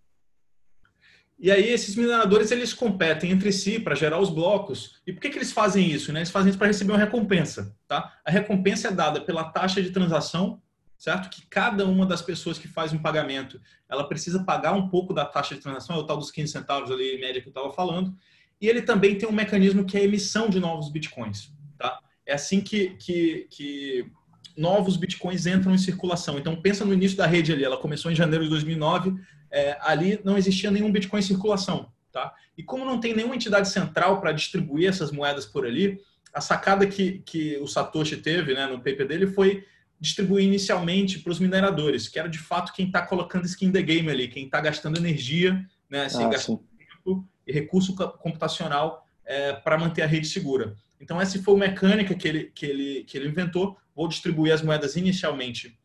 [1.39, 5.01] E aí esses mineradores eles competem entre si para gerar os blocos.
[5.07, 6.13] E por que, que eles fazem isso?
[6.13, 6.21] Né?
[6.21, 8.17] Eles fazem isso para receber uma recompensa, tá?
[8.25, 10.63] A recompensa é dada pela taxa de transação,
[10.97, 11.29] certo?
[11.29, 15.25] Que cada uma das pessoas que faz um pagamento, ela precisa pagar um pouco da
[15.25, 17.73] taxa de transação, é o tal dos 15 centavos ali em média que eu estava
[17.73, 18.17] falando.
[18.61, 21.99] E ele também tem um mecanismo que é a emissão de novos bitcoins, tá?
[22.25, 24.11] É assim que, que, que
[24.57, 26.39] novos bitcoins entram em circulação.
[26.39, 29.15] Então, pensa no início da rede ali, ela começou em janeiro de 2009,
[29.55, 31.89] é, ali não existia nenhum bitcoin em circulação.
[32.11, 32.35] Tá?
[32.59, 36.01] E como não tem nenhuma entidade central para distribuir essas moedas por ali,
[36.33, 39.65] a sacada que, que o Satoshi teve né, no paper dele foi
[40.01, 44.11] distribuir inicialmente para os mineradores, que era de fato quem está colocando skin the game
[44.11, 49.79] ali, quem está gastando energia, né, assim, ah, gastando tempo e recurso computacional é, para
[49.79, 50.77] manter a rede segura.
[51.01, 53.77] Então, essa foi a mecânica que ele, que ele, que ele inventou.
[53.95, 55.79] Vou distribuir as moedas inicialmente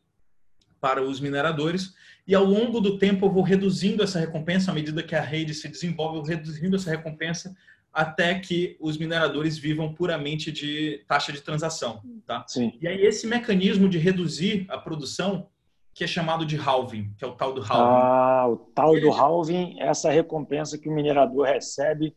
[0.80, 1.94] para os mineradores
[2.26, 5.54] e ao longo do tempo eu vou reduzindo essa recompensa à medida que a rede
[5.54, 7.54] se desenvolve, eu vou reduzindo essa recompensa
[7.92, 12.44] até que os mineradores vivam puramente de taxa de transação, tá?
[12.46, 12.72] Sim.
[12.80, 15.48] E aí esse mecanismo de reduzir a produção
[15.92, 18.00] que é chamado de halving, que é o tal do halving.
[18.00, 22.14] Ah, o tal do halving, essa recompensa que o minerador recebe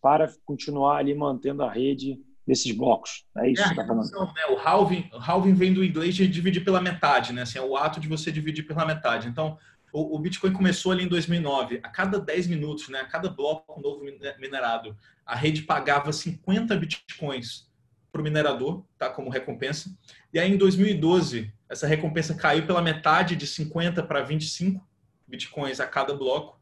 [0.00, 3.24] para continuar ali mantendo a rede desses blocos.
[3.38, 4.10] É isso é, que tá falando.
[4.10, 4.46] Né?
[4.50, 7.42] O halving, o halving vem do inglês de dividir pela metade, né?
[7.42, 9.28] Assim, é o ato de você dividir pela metade.
[9.28, 9.58] Então,
[9.92, 11.80] o, o Bitcoin começou ali em 2009.
[11.82, 13.00] A cada 10 minutos, né?
[13.00, 14.04] A cada bloco novo
[14.38, 17.70] minerado, a rede pagava 50 Bitcoins
[18.12, 19.08] para o minerador, tá?
[19.08, 19.96] Como recompensa.
[20.32, 24.86] E aí, em 2012, essa recompensa caiu pela metade, de 50 para 25
[25.26, 26.60] Bitcoins a cada bloco.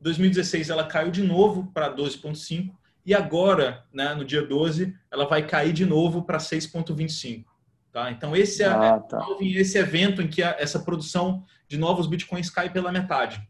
[0.00, 5.26] Em 2016, ela caiu de novo para 12,5 e agora, né, no dia 12, ela
[5.26, 7.44] vai cair de novo para 6,25.
[7.92, 8.10] Tá?
[8.10, 9.26] Então, esse é, ah, tá.
[9.40, 13.42] esse evento em que a, essa produção de novos bitcoins cai pela metade.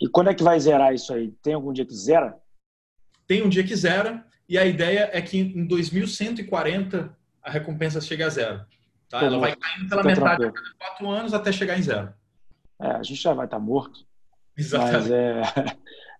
[0.00, 1.32] E quando é que vai zerar isso aí?
[1.42, 2.36] Tem algum dia que zera?
[3.26, 8.22] Tem um dia que zera, e a ideia é que em 2140 a recompensa chegue
[8.22, 8.64] a zero.
[9.08, 9.24] Tá?
[9.24, 12.12] Ela vai caindo pela metade a cada quatro anos até chegar em zero.
[12.80, 14.04] É, a gente já vai estar morto.
[14.56, 14.94] Exatamente.
[14.96, 15.42] Mas é,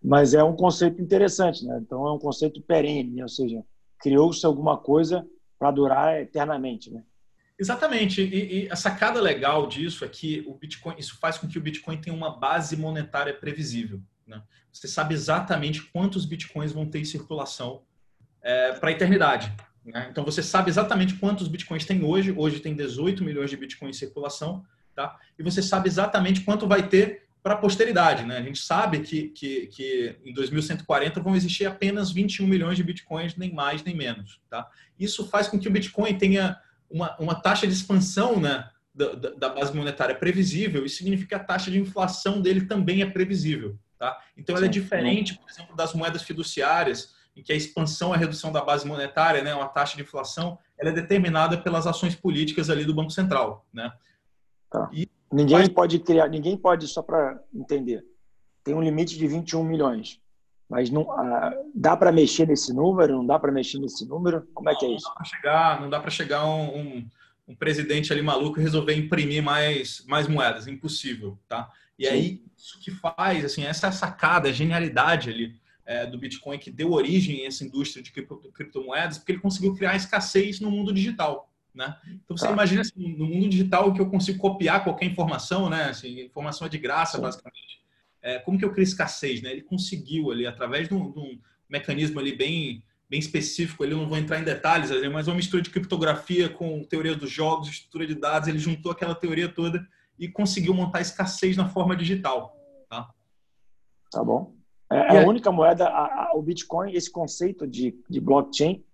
[0.02, 1.78] mas é um conceito interessante, né?
[1.80, 3.22] Então é um conceito perene, né?
[3.22, 3.62] ou seja,
[4.00, 5.24] criou-se alguma coisa
[5.58, 7.02] para durar eternamente, né?
[7.58, 8.20] Exatamente.
[8.22, 11.60] E, e, a sacada legal disso é que o Bitcoin, isso faz com que o
[11.60, 14.00] Bitcoin tenha uma base monetária previsível.
[14.26, 14.42] Né?
[14.72, 17.82] Você sabe exatamente quantos Bitcoins vão ter em circulação
[18.42, 19.54] é, para a eternidade.
[19.84, 20.08] Né?
[20.10, 22.34] Então você sabe exatamente quantos Bitcoins tem hoje.
[22.36, 25.16] Hoje tem 18 milhões de Bitcoins em circulação, tá?
[25.38, 28.24] E você sabe exatamente quanto vai ter para a posteridade.
[28.24, 28.38] Né?
[28.38, 33.36] A gente sabe que, que, que em 2140 vão existir apenas 21 milhões de bitcoins,
[33.36, 34.40] nem mais nem menos.
[34.48, 34.68] Tá?
[34.98, 39.48] Isso faz com que o Bitcoin tenha uma, uma taxa de expansão né, da, da,
[39.48, 43.78] base monetária previsível, isso significa que a taxa de inflação dele também é previsível.
[43.98, 44.18] Tá?
[44.36, 48.52] Então, ela é diferente, por exemplo, das moedas fiduciárias, em que a expansão, a redução
[48.52, 52.84] da base monetária, né, uma taxa de inflação, ela é determinada pelas ações políticas ali
[52.84, 53.66] do Banco Central.
[53.72, 53.90] Né?
[54.70, 54.90] Tá.
[54.92, 55.68] E Ninguém Mas...
[55.68, 58.04] pode criar, ninguém pode, só para entender,
[58.62, 60.20] tem um limite de 21 milhões.
[60.68, 63.16] Mas não ah, dá para mexer nesse número?
[63.16, 64.48] Não dá para mexer nesse número?
[64.54, 65.06] Como é que é isso?
[65.06, 67.08] Não dá para chegar, não dá para chegar um, um,
[67.48, 71.70] um, presidente ali maluco e resolver imprimir mais, mais moedas, impossível, tá?
[71.98, 72.12] E Sim.
[72.12, 76.58] aí isso que faz, assim, essa é a sacada, a genialidade ali é, do Bitcoin
[76.58, 80.92] que deu origem a essa indústria de criptomoedas, porque ele conseguiu criar escassez no mundo
[80.92, 81.96] digital, Né?
[82.24, 82.52] Então você tá.
[82.52, 85.84] imagina assim, no mundo digital que eu consigo copiar qualquer informação, né?
[85.84, 87.22] Assim, informação é de graça, Sim.
[87.22, 87.82] basicamente.
[88.20, 89.42] É, como que eu crio escassez?
[89.42, 89.50] Né?
[89.50, 93.98] Ele conseguiu ali, através de um, de um mecanismo ali bem, bem específico, ali, eu
[93.98, 98.06] não vou entrar em detalhes, mas uma mistura de criptografia com teoria dos jogos, estrutura
[98.06, 99.84] de dados, ele juntou aquela teoria toda
[100.18, 102.56] e conseguiu montar escassez na forma digital.
[102.88, 103.10] Tá,
[104.10, 104.54] tá bom.
[104.90, 108.84] É, a única moeda, a, a, o Bitcoin, esse conceito de, de blockchain,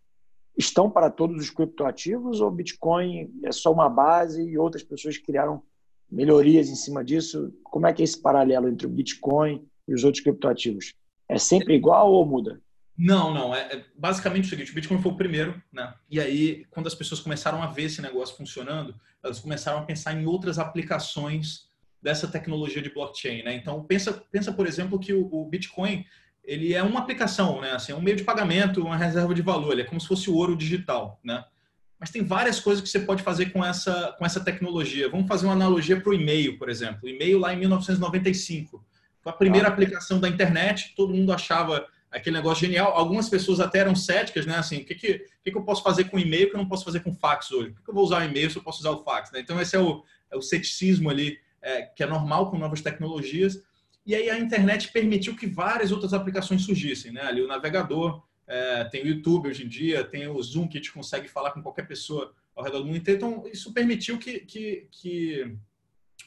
[0.59, 5.63] estão para todos os criptoativos ou Bitcoin é só uma base e outras pessoas criaram
[6.11, 7.55] melhorias em cima disso?
[7.63, 10.95] Como é que é esse paralelo entre o Bitcoin e os outros criptoativos?
[11.29, 12.61] É sempre igual ou muda?
[12.97, 13.55] Não, não.
[13.55, 15.95] É, é basicamente o seguinte: o Bitcoin foi o primeiro, né?
[16.11, 18.93] E aí, quando as pessoas começaram a ver esse negócio funcionando,
[19.23, 21.69] elas começaram a pensar em outras aplicações
[22.03, 23.55] dessa tecnologia de blockchain, né?
[23.55, 26.05] Então, pensa, pensa por exemplo, que o, o Bitcoin
[26.49, 27.73] ele é uma aplicação, né?
[27.73, 30.31] Assim, é um meio de pagamento, uma reserva de valor, ele é como se fosse
[30.31, 31.45] o ouro digital, né?
[32.01, 35.11] Mas tem várias coisas que você pode fazer com essa, com essa tecnologia.
[35.11, 37.01] Vamos fazer uma analogia para o e-mail, por exemplo.
[37.03, 38.83] O e-mail lá em 1995
[39.21, 39.71] foi a primeira ah.
[39.71, 40.95] aplicação da internet.
[40.97, 42.93] Todo mundo achava aquele negócio genial.
[42.95, 44.57] Algumas pessoas até eram céticas, né?
[44.57, 46.85] Assim, o que, que, que, que eu posso fazer com e-mail que eu não posso
[46.85, 47.73] fazer com fax hoje?
[47.73, 49.31] Por que eu vou usar o e-mail se eu posso usar o fax?
[49.33, 49.41] Né?
[49.41, 53.61] Então esse é o, é o ceticismo ali é, que é normal com novas tecnologias.
[54.09, 57.21] E aí a internet permitiu que várias outras aplicações surgissem, né?
[57.21, 60.81] Ali o navegador, é, tem o YouTube hoje em dia, tem o Zoom que a
[60.81, 63.19] gente consegue falar com qualquer pessoa ao redor do mundo inteiro.
[63.19, 65.55] Então isso permitiu que, que, que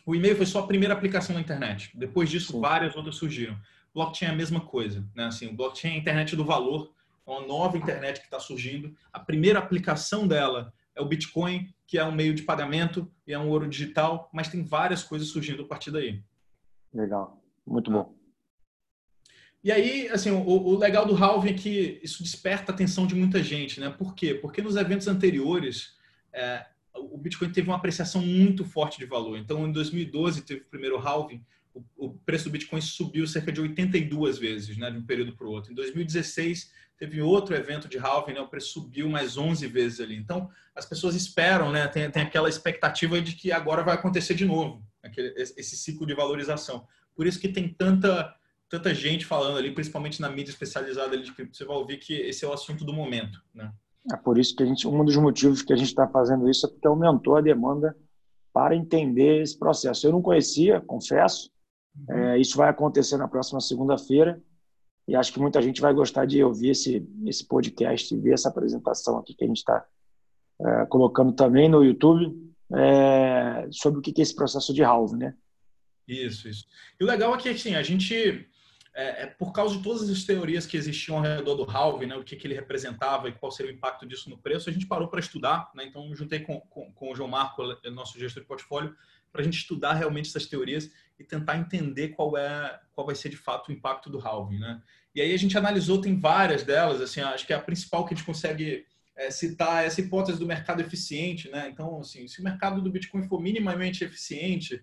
[0.05, 1.89] o e-mail foi só a primeira aplicação na internet.
[1.95, 2.61] Depois disso, Sim.
[2.61, 3.57] várias outras surgiram.
[3.95, 5.25] Blockchain é a mesma coisa, né?
[5.25, 6.93] Assim, o blockchain é a internet do valor,
[7.25, 8.95] é uma nova internet que está surgindo.
[9.11, 13.39] A primeira aplicação dela é o Bitcoin, que é um meio de pagamento e é
[13.39, 16.21] um ouro digital, mas tem várias coisas surgindo a partir daí.
[16.93, 17.40] Legal.
[17.65, 18.15] Muito bom.
[19.63, 23.13] E aí, assim, o, o, legal do halving é que isso desperta a atenção de
[23.13, 23.89] muita gente, né?
[23.89, 24.33] Por quê?
[24.33, 25.93] Porque nos eventos anteriores,
[26.33, 29.37] é, o Bitcoin teve uma apreciação muito forte de valor.
[29.37, 31.43] Então, em 2012 teve o primeiro halving,
[31.73, 35.45] o, o preço do Bitcoin subiu cerca de 82 vezes, né, de um período para
[35.45, 35.71] o outro.
[35.71, 40.15] Em 2016 teve outro evento de halving, né, o preço subiu mais 11 vezes ali.
[40.15, 44.45] Então, as pessoas esperam, né, tem, tem aquela expectativa de que agora vai acontecer de
[44.45, 46.87] novo, aquele, esse ciclo de valorização.
[47.15, 48.35] Por isso que tem tanta
[48.71, 52.13] tanta gente falando ali, principalmente na mídia especializada ali de cripto, você vai ouvir que
[52.13, 53.69] esse é o assunto do momento, né?
[54.11, 56.65] É por isso que a gente, um dos motivos que a gente está fazendo isso
[56.65, 57.95] é porque aumentou a demanda
[58.53, 60.07] para entender esse processo.
[60.07, 61.51] Eu não conhecia, confesso.
[62.07, 62.17] Uhum.
[62.17, 64.41] É, isso vai acontecer na próxima segunda-feira
[65.05, 68.47] e acho que muita gente vai gostar de ouvir esse esse podcast e ver essa
[68.47, 69.85] apresentação aqui que a gente está
[70.61, 72.33] é, colocando também no YouTube
[72.73, 75.35] é, sobre o que é esse processo de house, né?
[76.07, 76.65] Isso, isso.
[76.99, 78.47] E o legal é que assim, a gente,
[78.93, 82.15] é, é, por causa de todas as teorias que existiam ao redor do halving, né,
[82.15, 84.87] o que, que ele representava e qual seria o impacto disso no preço, a gente
[84.87, 85.71] parou para estudar.
[85.75, 88.95] Né, então, juntei com, com, com, o João Marco, nosso gestor de portfólio,
[89.31, 93.29] para a gente estudar realmente essas teorias e tentar entender qual é qual vai ser
[93.29, 94.59] de fato o impacto do halving.
[94.59, 94.81] Né?
[95.15, 98.17] E aí a gente analisou, tem várias delas, assim, acho que a principal que a
[98.17, 98.85] gente consegue
[99.15, 101.49] é, citar é essa hipótese do mercado eficiente.
[101.49, 101.69] Né?
[101.69, 104.81] Então, assim, se o mercado do Bitcoin for minimamente eficiente,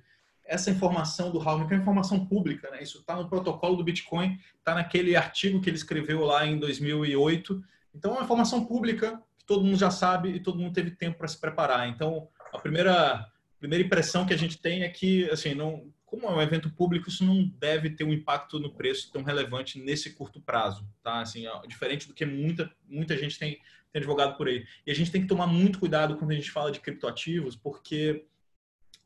[0.48, 2.82] essa informação do halving, que é informação pública, né?
[2.82, 7.62] Isso está no protocolo do Bitcoin, está naquele artigo que ele escreveu lá em 2008.
[7.94, 11.18] Então, é uma informação pública que todo mundo já sabe e todo mundo teve tempo
[11.18, 11.87] para se preparar.
[11.88, 13.30] Então, a primeira,
[13.61, 17.11] primeira impressão que a gente tem é que, assim, não, como é um evento público,
[17.11, 21.20] isso não deve ter um impacto no preço tão relevante nesse curto prazo, tá?
[21.20, 23.58] Assim, diferente do que muita, muita gente tem,
[23.92, 24.64] tem advogado por aí.
[24.87, 28.24] E a gente tem que tomar muito cuidado quando a gente fala de criptoativos, porque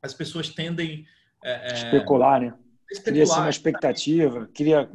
[0.01, 1.05] as pessoas tendem
[1.45, 2.55] é, é, especular, né?
[2.91, 3.27] Especular.
[3.27, 4.91] Cria uma expectativa, cria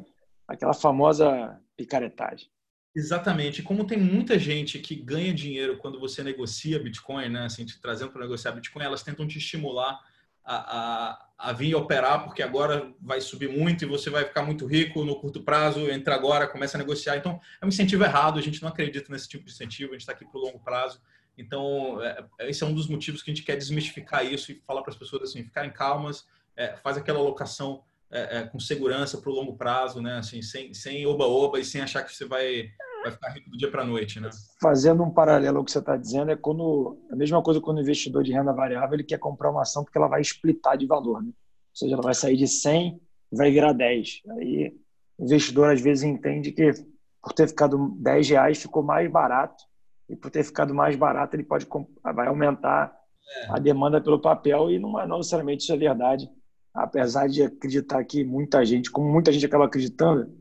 [0.47, 2.49] aquela famosa picaretagem.
[2.95, 3.61] Exatamente.
[3.61, 7.45] Como tem muita gente que ganha dinheiro quando você negocia Bitcoin, né?
[7.45, 9.99] Assim, te trazendo para negociar Bitcoin, elas tentam te estimular
[10.43, 14.65] a, a, a, vir operar, porque agora vai subir muito e você vai ficar muito
[14.65, 17.17] rico no curto prazo, entra agora, começa a negociar.
[17.17, 20.01] Então, é um incentivo errado, a gente não acredita nesse tipo de incentivo, a gente
[20.01, 20.99] está aqui para o longo prazo.
[21.37, 24.81] Então, é, esse é um dos motivos que a gente quer desmistificar isso e falar
[24.81, 26.25] para as pessoas assim, ficarem calmas,
[26.57, 30.17] é, faz aquela alocação é, é com segurança para o longo prazo, né?
[30.17, 32.69] Assim, sem, oba-oba e sem achar que você vai,
[33.03, 34.29] vai ficar rico do dia para a noite, né?
[34.61, 37.81] Fazendo um paralelo ao que você está dizendo, é quando a mesma coisa quando o
[37.81, 41.21] investidor de renda variável ele quer comprar uma ação porque ela vai splitar de valor,
[41.21, 41.29] né?
[41.29, 42.99] Ou seja, ela vai sair de 100
[43.31, 44.21] e vai virar 10.
[44.31, 44.73] Aí
[45.17, 46.71] o investidor às vezes entende que
[47.21, 49.63] por ter ficado 10 reais ficou mais barato
[50.09, 51.67] e por ter ficado mais barato ele pode
[52.15, 52.95] vai aumentar
[53.43, 53.51] é.
[53.51, 56.29] a demanda pelo papel e não, é, não necessariamente isso é verdade
[56.77, 60.31] apesar de acreditar que muita gente, como muita gente acaba acreditando,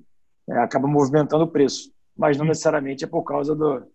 [0.49, 3.91] é, acaba movimentando o preço, mas não necessariamente é por causa do,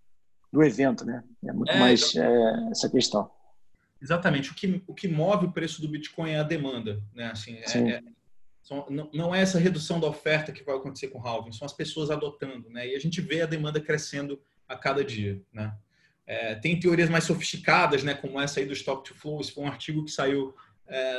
[0.52, 1.24] do evento, né?
[1.46, 3.30] É muito é, mais é, essa questão.
[4.02, 4.52] Exatamente.
[4.52, 7.28] O que, o que move o preço do Bitcoin é a demanda, né?
[7.28, 8.02] Assim, é, é,
[8.64, 11.66] são, não, não, é essa redução da oferta que vai acontecer com o halving, são
[11.66, 12.88] as pessoas adotando, né?
[12.88, 15.76] E a gente vê a demanda crescendo a cada dia, né?
[16.26, 18.16] É, tem teorias mais sofisticadas, né?
[18.16, 19.40] Como essa aí do Stock to Flow.
[19.42, 20.56] Esse foi um artigo que saiu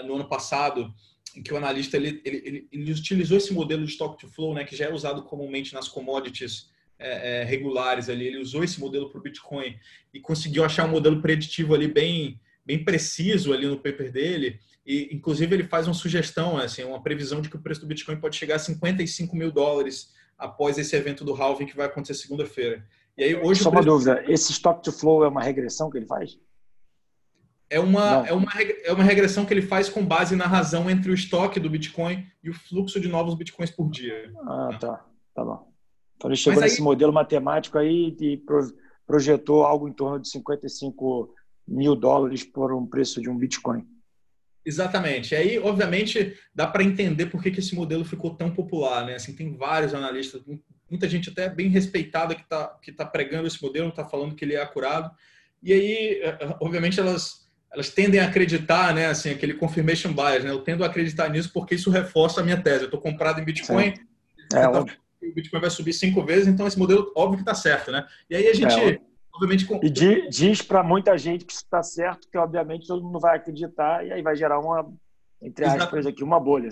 [0.04, 0.92] no ano passado
[1.40, 4.76] que o analista ele, ele, ele, utilizou esse modelo de stock to flow, né, que
[4.76, 8.26] já é usado comumente nas commodities é, é, regulares ali.
[8.26, 9.76] Ele usou esse modelo para o Bitcoin
[10.12, 14.58] e conseguiu achar um modelo preditivo ali bem, bem preciso ali no paper dele.
[14.84, 18.20] E inclusive ele faz uma sugestão, assim, uma previsão de que o preço do Bitcoin
[18.20, 22.84] pode chegar a 55 mil dólares após esse evento do halving que vai acontecer segunda-feira.
[23.16, 23.88] E aí hoje só preço...
[23.88, 26.38] uma dúvida, esse stock to flow é uma regressão que ele faz?
[27.72, 28.52] É uma, é, uma,
[28.84, 32.26] é uma regressão que ele faz com base na razão entre o estoque do Bitcoin
[32.44, 34.30] e o fluxo de novos Bitcoins por dia.
[34.46, 35.06] Ah, tá.
[35.34, 35.72] Tá bom.
[36.16, 38.42] Então ele chegou aí, nesse modelo matemático aí e
[39.06, 41.34] projetou algo em torno de 55
[41.66, 43.86] mil dólares por um preço de um Bitcoin.
[44.64, 45.32] Exatamente.
[45.32, 49.06] E aí, obviamente, dá para entender por que, que esse modelo ficou tão popular.
[49.06, 49.14] Né?
[49.14, 50.42] Assim, tem vários analistas,
[50.90, 54.44] muita gente até bem respeitada que está que tá pregando esse modelo, está falando que
[54.44, 55.10] ele é acurado.
[55.62, 57.41] E aí, eh, obviamente, elas
[57.72, 60.50] elas tendem a acreditar, né, assim, aquele confirmation bias, né?
[60.50, 62.82] Eu tendo a acreditar nisso porque isso reforça a minha tese.
[62.82, 63.94] Eu estou comprado em Bitcoin,
[64.52, 68.06] é, o Bitcoin vai subir cinco vezes, então esse modelo óbvio que está certo, né?
[68.28, 69.00] E aí a gente, é,
[69.32, 73.36] obviamente, e diz para muita gente que isso está certo, que obviamente todo mundo vai
[73.36, 74.92] acreditar e aí vai gerar uma,
[75.40, 76.68] entre aspas, aqui uma bolha.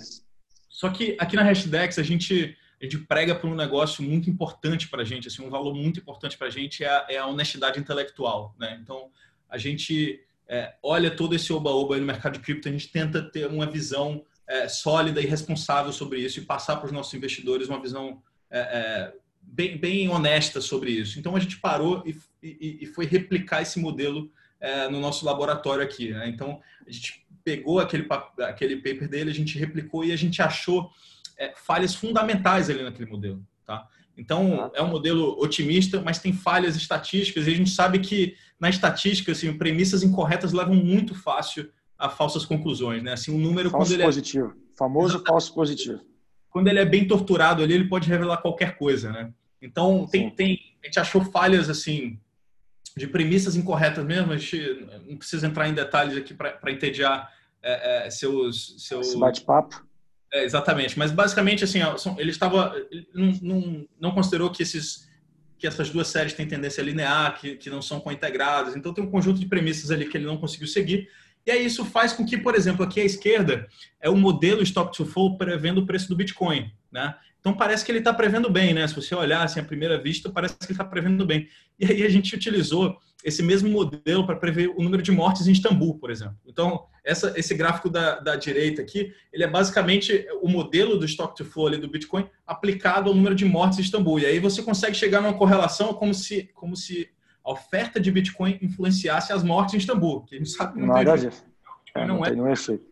[0.69, 4.89] Só que aqui na Hashdex a gente a gente prega por um negócio muito importante
[4.89, 7.27] para a gente, assim, um valor muito importante para a gente é a, é a
[7.27, 8.79] honestidade intelectual, né?
[8.83, 9.11] Então
[9.49, 10.19] a gente
[10.51, 14.25] é, olha todo esse oba-oba no mercado de cripto, a gente tenta ter uma visão
[14.49, 18.21] é, sólida e responsável sobre isso e passar para os nossos investidores uma visão
[18.51, 21.21] é, é, bem, bem, honesta sobre isso.
[21.21, 24.29] Então a gente parou e, e, e foi replicar esse modelo
[24.59, 26.11] é, no nosso laboratório aqui.
[26.11, 26.29] Né?
[26.29, 28.09] Então a gente pegou aquele,
[28.41, 30.91] aquele paper dele, a gente replicou e a gente achou
[31.39, 33.41] é, falhas fundamentais ali naquele modelo.
[33.65, 33.87] Tá?
[34.21, 38.69] Então, é um modelo otimista, mas tem falhas estatísticas e a gente sabe que na
[38.69, 43.15] estatística, assim, premissas incorretas levam muito fácil a falsas conclusões, né?
[43.15, 44.77] Assim, um número falso quando ele é positivo, é...
[44.77, 45.27] famoso Exatamente.
[45.27, 46.01] falso positivo.
[46.51, 49.33] Quando ele é bem torturado ali, ele pode revelar qualquer coisa, né?
[49.63, 52.21] Então, tem, tem a gente achou falhas assim
[52.95, 58.07] de premissas incorretas mesmo, a gente não precisa entrar em detalhes aqui para entediar é,
[58.07, 59.83] é, seus seus Esse bate-papo
[60.33, 61.81] é, exatamente, mas basicamente assim,
[62.17, 62.75] ele estava
[63.13, 65.09] não, não, não, considerou que esses
[65.59, 69.11] que essas duas séries têm tendência linear, que, que não são cointegradas, então tem um
[69.11, 71.09] conjunto de premissas ali que ele não conseguiu seguir.
[71.47, 73.69] E aí isso faz com que, por exemplo, aqui à esquerda
[74.01, 77.15] é o modelo Stock to Flow prevendo o preço do Bitcoin, né?
[77.41, 78.87] Então parece que ele está prevendo bem, né?
[78.87, 81.49] Se você olhar assim à primeira vista, parece que ele está prevendo bem.
[81.79, 85.53] E aí a gente utilizou esse mesmo modelo para prever o número de mortes em
[85.53, 86.37] Istambul, por exemplo.
[86.47, 91.35] Então essa, esse gráfico da, da direita aqui, ele é basicamente o modelo do stock
[91.35, 94.21] to flow ali do Bitcoin aplicado ao número de mortes em Istambul.
[94.21, 97.09] E aí você consegue chegar numa correlação como se, como se
[97.43, 100.95] a oferta de Bitcoin influenciasse as mortes em Istambul, que a gente sabe que não
[100.95, 101.31] tem.
[101.95, 102.29] É, não, não, é.
[102.29, 102.87] Tem, não é efeito.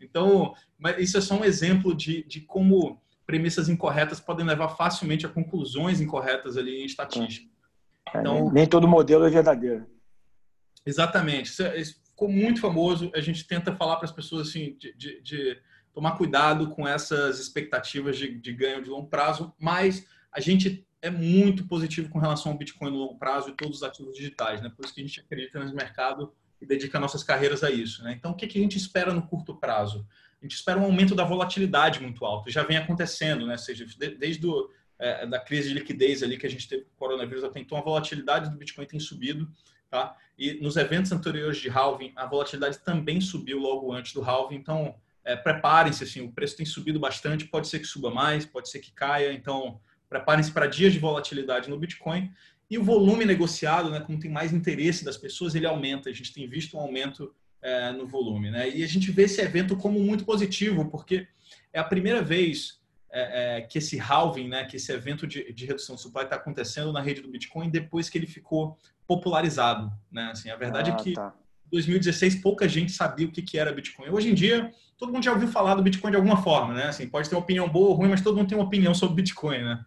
[0.00, 5.26] Então, mas isso é só um exemplo de, de como premissas incorretas podem levar facilmente
[5.26, 7.48] a conclusões incorretas ali em estatística.
[8.12, 9.86] É, então, nem todo modelo é verdadeiro.
[10.84, 11.46] Exatamente.
[11.46, 13.10] Isso, é, isso ficou muito famoso.
[13.14, 15.58] A gente tenta falar para as pessoas assim, de, de, de,
[15.92, 21.10] tomar cuidado com essas expectativas de, de ganho de longo prazo, mas a gente é
[21.10, 24.72] muito positivo com relação ao Bitcoin no longo prazo e todos os ativos digitais, né?
[24.74, 28.12] Por isso que a gente acredita nesse mercado e dedica nossas carreiras a isso, né?
[28.12, 30.06] Então, o que, que a gente espera no curto prazo?
[30.44, 32.50] A gente espera um aumento da volatilidade muito alto.
[32.50, 33.52] Já vem acontecendo, né?
[33.52, 33.86] Ou seja,
[34.18, 34.68] desde o,
[34.98, 37.78] é, da crise de liquidez ali que a gente teve com o coronavírus até então,
[37.78, 39.50] a volatilidade do Bitcoin tem subido.
[39.88, 40.14] Tá?
[40.36, 44.56] E nos eventos anteriores de halving, a volatilidade também subiu logo antes do halving.
[44.56, 48.68] Então, é, preparem-se, assim, o preço tem subido bastante, pode ser que suba mais, pode
[48.68, 49.32] ser que caia.
[49.32, 49.80] Então,
[50.10, 52.30] preparem-se para dias de volatilidade no Bitcoin.
[52.70, 56.10] E o volume negociado, né, como tem mais interesse das pessoas, ele aumenta.
[56.10, 57.34] A gente tem visto um aumento
[57.64, 58.50] é, no volume.
[58.50, 58.68] Né?
[58.68, 61.26] E a gente vê esse evento como muito positivo, porque
[61.72, 62.78] é a primeira vez
[63.10, 66.36] é, é, que esse halving, né, que esse evento de, de redução de supply está
[66.36, 70.30] acontecendo na rede do Bitcoin depois que ele ficou popularizado, né?
[70.32, 71.34] Assim, a verdade é ah, é que tá.
[71.66, 74.08] em 2016 pouca gente sabia o que, que era Bitcoin.
[74.10, 76.84] Hoje em dia, todo mundo já ouviu falar do Bitcoin de alguma forma, né?
[76.84, 79.16] Assim, pode ter uma opinião boa ou ruim, mas todo mundo tem uma opinião sobre
[79.16, 79.84] Bitcoin, né?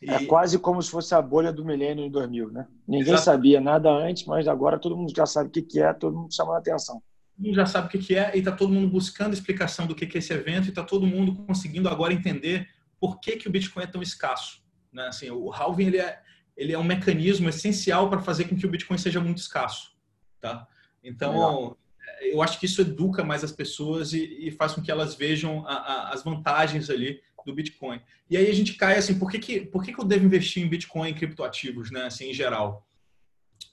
[0.00, 0.10] E...
[0.10, 2.66] É quase como se fosse a bolha do milênio em 2000, né?
[2.86, 3.24] Ninguém Exato.
[3.24, 6.34] sabia nada antes, mas agora todo mundo já sabe o que, que é, todo mundo
[6.34, 7.02] chama a atenção
[7.38, 10.04] todo mundo já sabe o que é e está todo mundo buscando explicação do que
[10.04, 12.68] é esse evento e está todo mundo conseguindo agora entender
[13.00, 14.60] por que, que o Bitcoin é tão escasso.
[14.92, 15.06] Né?
[15.06, 16.20] Assim, o halving ele é,
[16.56, 19.92] ele é um mecanismo essencial para fazer com que o Bitcoin seja muito escasso,
[20.40, 20.66] tá?
[21.02, 21.78] Então, Legal.
[22.22, 25.64] eu acho que isso educa mais as pessoas e, e faz com que elas vejam
[25.64, 28.00] a, a, as vantagens ali do Bitcoin.
[28.30, 30.62] E aí a gente cai assim, por que, que, por que, que eu devo investir
[30.62, 32.86] em Bitcoin e criptoativos, né, assim, em geral?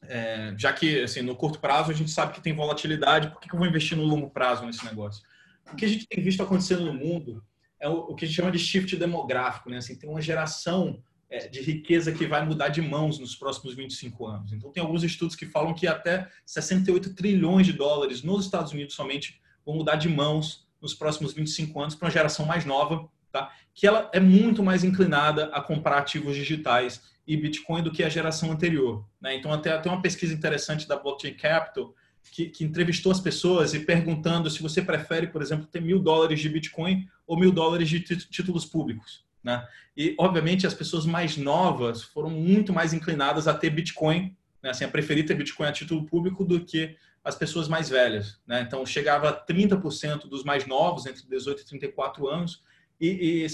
[0.03, 3.49] É, já que, assim, no curto prazo a gente sabe que tem volatilidade, por que,
[3.49, 5.23] que eu vou investir no longo prazo nesse negócio?
[5.71, 7.43] O que a gente tem visto acontecendo no mundo
[7.79, 9.77] é o, o que a gente chama de shift demográfico, né?
[9.77, 14.27] Assim, tem uma geração é, de riqueza que vai mudar de mãos nos próximos 25
[14.27, 14.53] anos.
[14.53, 18.95] Então, tem alguns estudos que falam que até 68 trilhões de dólares nos Estados Unidos
[18.95, 23.51] somente vão mudar de mãos nos próximos 25 anos para uma geração mais nova, tá?
[23.73, 28.07] que ela é muito mais inclinada a comprar ativos digitais e Bitcoin do que a
[28.07, 29.05] geração anterior.
[29.19, 29.35] Né?
[29.35, 31.93] Então, até, até uma pesquisa interessante da Blockchain Capital
[32.31, 36.39] que, que, entrevistou as pessoas e perguntando se você prefere, por exemplo, ter mil dólares
[36.39, 39.25] de Bitcoin ou mil dólares de títulos públicos.
[39.43, 39.65] Né?
[39.95, 44.69] E, obviamente, as pessoas mais novas foram muito mais inclinadas a ter Bitcoin, né?
[44.69, 48.39] assim, a preferir ter Bitcoin a título público do que as pessoas mais velhas.
[48.47, 48.61] Né?
[48.61, 52.61] Então, chegava a 30% dos mais novos, entre 18 e 34 anos,
[52.99, 53.47] e, e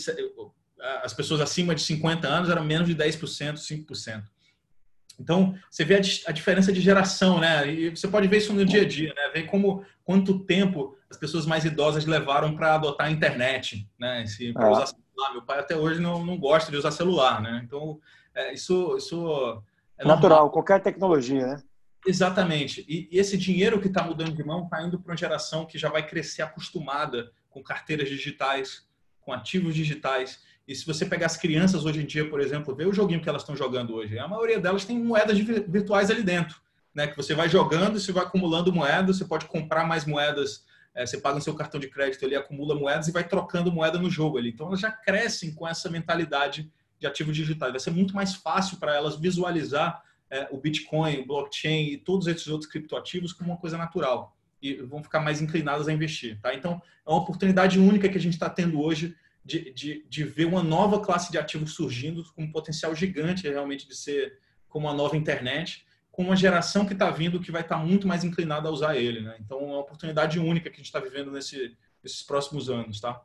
[1.04, 4.24] as pessoas acima de 50 anos eram menos de 10%, 5%.
[5.20, 7.72] Então, você vê a, a, diferença de geração, né?
[7.72, 9.30] E você pode ver isso no dia a dia, né?
[9.34, 14.26] Ver como quanto tempo as pessoas mais idosas levaram para adotar a internet, né?
[14.56, 14.72] Ah.
[14.72, 15.34] usar celular.
[15.34, 17.62] Meu pai até hoje não, não gosta de usar celular, né?
[17.64, 18.00] Então,
[18.34, 19.62] é, isso, isso
[19.98, 20.52] é natural, normal.
[20.52, 21.64] qualquer tecnologia, né?
[22.08, 22.84] Exatamente.
[22.88, 25.78] E, e esse dinheiro que está mudando de mão está indo para uma geração que
[25.78, 28.88] já vai crescer acostumada com carteiras digitais,
[29.32, 30.40] com ativos digitais.
[30.68, 33.30] E se você pegar as crianças hoje em dia, por exemplo, ver o joguinho que
[33.30, 36.60] elas estão jogando hoje, a maioria delas tem moedas virtuais ali dentro,
[36.94, 37.08] né?
[37.08, 41.18] Que você vai jogando, você vai acumulando moedas, você pode comprar mais moedas, é, você
[41.18, 44.38] paga o seu cartão de crédito ali, acumula moedas e vai trocando moeda no jogo
[44.38, 44.50] ali.
[44.50, 47.72] Então elas já crescem com essa mentalidade de ativo digital.
[47.72, 52.28] Vai ser muito mais fácil para elas visualizar é, o Bitcoin, o blockchain e todos
[52.28, 56.54] esses outros criptoativos como uma coisa natural e vão ficar mais inclinadas a investir, tá?
[56.54, 60.46] Então é uma oportunidade única que a gente está tendo hoje de, de, de ver
[60.46, 64.40] uma nova classe de ativos surgindo com um potencial gigante realmente de ser
[64.70, 68.08] como uma nova internet, com uma geração que está vindo que vai estar tá muito
[68.08, 69.22] mais inclinada a usar ele.
[69.22, 69.36] Né?
[69.40, 73.00] Então, é uma oportunidade única que a gente está vivendo nesse, nesses próximos anos.
[73.00, 73.22] Tá?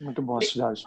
[0.00, 0.84] Muito bom a cidade.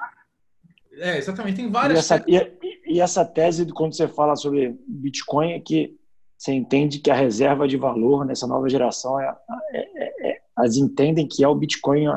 [0.94, 1.58] É, exatamente.
[1.58, 1.98] Tem várias.
[1.98, 5.98] E essa, e, e essa tese, quando você fala sobre Bitcoin, é que
[6.38, 9.36] você entende que a reserva de valor nessa nova geração, é,
[9.72, 12.08] é, é, é elas entendem que é o Bitcoin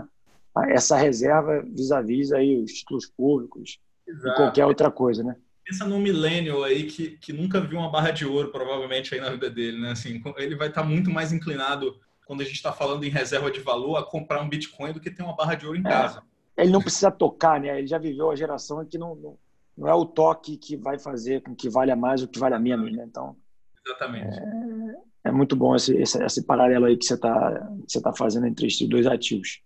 [0.66, 4.28] essa reserva vis-à-vis aí os títulos públicos Exato.
[4.28, 5.36] e qualquer outra coisa, né?
[5.64, 9.30] Pensa num millennial aí que, que nunca viu uma barra de ouro, provavelmente, aí na
[9.30, 9.90] vida dele, né?
[9.92, 13.60] Assim, ele vai estar muito mais inclinado, quando a gente está falando em reserva de
[13.60, 15.90] valor, a comprar um Bitcoin do que ter uma barra de ouro em é.
[15.90, 16.22] casa.
[16.56, 17.78] Ele não precisa tocar, né?
[17.78, 19.38] Ele já viveu a geração que não, não,
[19.76, 22.90] não é o toque que vai fazer com que valha mais ou que valha menos,
[22.96, 23.04] né?
[23.06, 23.36] Então,
[23.88, 24.38] Exatamente.
[25.24, 28.46] É, é muito bom esse, esse, esse, paralelo aí que você está você tá fazendo
[28.46, 29.62] entre esses dois ativos.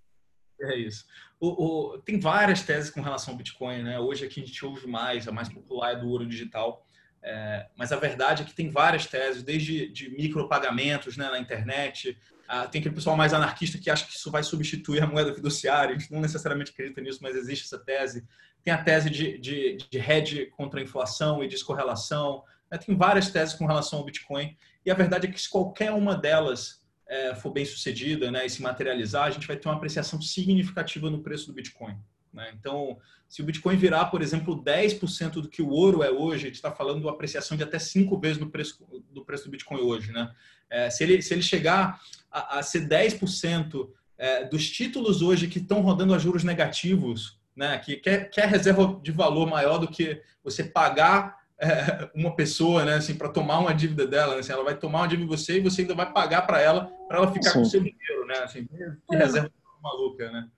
[0.61, 1.05] É isso.
[1.41, 3.99] O, o, tem várias teses com relação ao Bitcoin, né?
[3.99, 6.87] Hoje aqui a gente ouve mais, a mais popular é do ouro digital.
[7.25, 12.17] É, mas a verdade é que tem várias teses, desde de micropagamentos né, na internet.
[12.49, 15.95] Ah, tem aquele pessoal mais anarquista que acha que isso vai substituir a moeda fiduciária.
[15.95, 18.25] A gente não necessariamente acredita nisso, mas existe essa tese.
[18.63, 22.45] Tem a tese de, de, de hedge contra a inflação e descorrelação.
[22.79, 24.57] Tem várias teses com relação ao Bitcoin.
[24.85, 28.51] E a verdade é que se qualquer uma delas é, for bem sucedida né, e
[28.51, 31.97] se materializar, a gente vai ter uma apreciação significativa no preço do Bitcoin.
[32.33, 32.51] Né?
[32.59, 32.99] Então,
[33.29, 36.55] se o Bitcoin virar, por exemplo, 10% do que o ouro é hoje, a gente
[36.55, 39.81] está falando de uma apreciação de até cinco vezes no preço do preço do Bitcoin
[39.81, 40.11] hoje.
[40.11, 40.33] Né?
[40.71, 42.01] É, se, ele, se ele chegar
[42.31, 47.79] a, a ser 10% é, dos títulos hoje que estão rodando a juros negativos, né,
[47.79, 52.95] que quer, quer reserva de valor maior do que você pagar é, uma pessoa, né,
[52.95, 55.59] assim, para tomar uma dívida dela, né, assim, ela vai tomar uma dívida de você
[55.59, 57.59] e você ainda vai pagar para ela, para ela ficar Sim.
[57.59, 58.67] com o seu dinheiro, né, assim,
[59.09, 59.51] que reserva
[59.83, 60.49] maluca, né?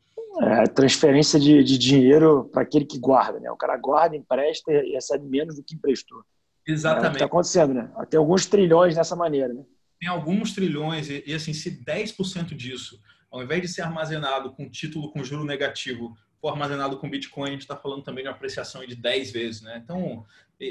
[0.42, 3.50] É, transferência de, de dinheiro para aquele que guarda, né?
[3.50, 6.24] O cara guarda, empresta e recebe menos do que emprestou.
[6.66, 7.04] Exatamente.
[7.04, 7.90] É o que está acontecendo, né?
[8.10, 9.62] Tem alguns trilhões dessa maneira, né?
[10.00, 13.00] Tem alguns trilhões e, e assim, se 10% disso,
[13.30, 17.52] ao invés de ser armazenado com título com juro negativo, for armazenado com Bitcoin, a
[17.52, 19.80] gente está falando também de uma apreciação de 10 vezes, né?
[19.82, 20.26] Então,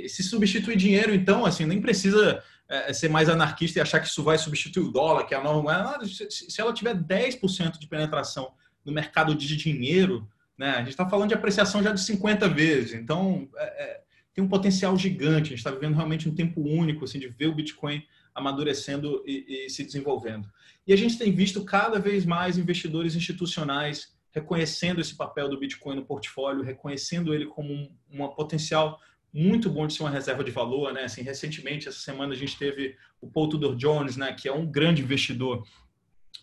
[0.07, 4.21] se substituir dinheiro, então, assim, nem precisa é, ser mais anarquista e achar que isso
[4.21, 6.05] vai substituir o dólar, que é a nova moeda.
[6.05, 8.53] Se ela tiver 10% de penetração
[8.85, 12.93] no mercado de dinheiro, né, a gente está falando de apreciação já de 50 vezes.
[12.93, 14.01] Então, é, é,
[14.31, 15.47] tem um potencial gigante.
[15.47, 18.03] A gente está vivendo realmente um tempo único assim, de ver o Bitcoin
[18.35, 20.47] amadurecendo e, e se desenvolvendo.
[20.85, 25.95] E a gente tem visto cada vez mais investidores institucionais reconhecendo esse papel do Bitcoin
[25.95, 28.99] no portfólio, reconhecendo ele como uma potencial
[29.31, 31.03] muito bom de ser uma reserva de valor, né?
[31.03, 34.65] Assim, recentemente, essa semana a gente teve o Paul Tudor Jones, né, que é um
[34.65, 35.65] grande investidor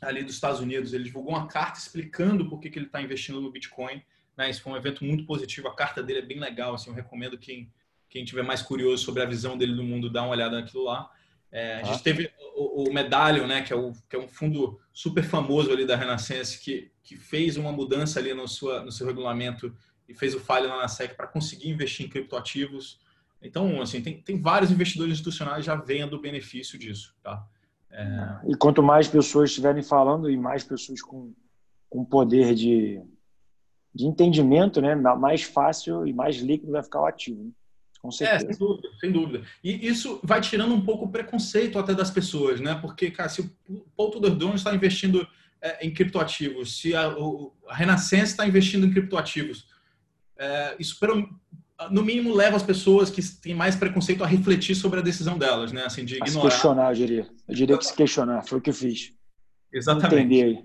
[0.00, 0.92] ali dos Estados Unidos.
[0.92, 4.02] Ele divulgou uma carta explicando por que, que ele está investindo no Bitcoin.
[4.36, 4.50] Né?
[4.50, 5.68] Isso foi um evento muito positivo.
[5.68, 6.74] A carta dele é bem legal.
[6.74, 7.70] Assim, eu recomendo quem
[8.10, 11.08] quem tiver mais curioso sobre a visão dele do mundo dar uma olhada naquilo lá.
[11.52, 12.02] É, a gente ah.
[12.02, 15.84] teve o, o Medallion, né, que é, o, que é um fundo super famoso ali
[15.84, 19.74] da Renascença, que, que fez uma mudança ali no, sua, no seu regulamento
[20.08, 23.00] e fez o lá na SEC para conseguir investir em criptoativos.
[23.42, 27.44] Então, assim, tem, tem vários investidores institucionais já vendo o benefício disso, tá?
[27.90, 28.40] É...
[28.48, 31.32] E quanto mais pessoas estiverem falando e mais pessoas com,
[31.88, 33.02] com poder de,
[33.94, 37.44] de entendimento, né, mais fácil e mais líquido vai ficar o ativo.
[37.44, 37.50] Né?
[38.00, 38.46] Com certeza.
[38.46, 39.42] É, sem dúvida, sem dúvida.
[39.62, 42.74] E isso vai tirando um pouco o preconceito até das pessoas, né?
[42.80, 43.50] Porque, cara, se o
[43.96, 45.26] Paul Tudor Jones está investindo
[45.60, 49.66] é, em criptoativos, se a, o, a Renascença está investindo em criptoativos,
[50.38, 51.28] é, isso pelo,
[51.90, 55.70] no mínimo leva as pessoas que têm mais preconceito a refletir sobre a decisão delas,
[55.70, 55.84] né?
[55.84, 56.48] Assim, de ignorar.
[56.48, 57.28] A se questionar, eu diria.
[57.46, 59.12] Eu diria que se questionar, foi o que eu fiz.
[59.72, 60.14] Exatamente.
[60.14, 60.64] Entender aí.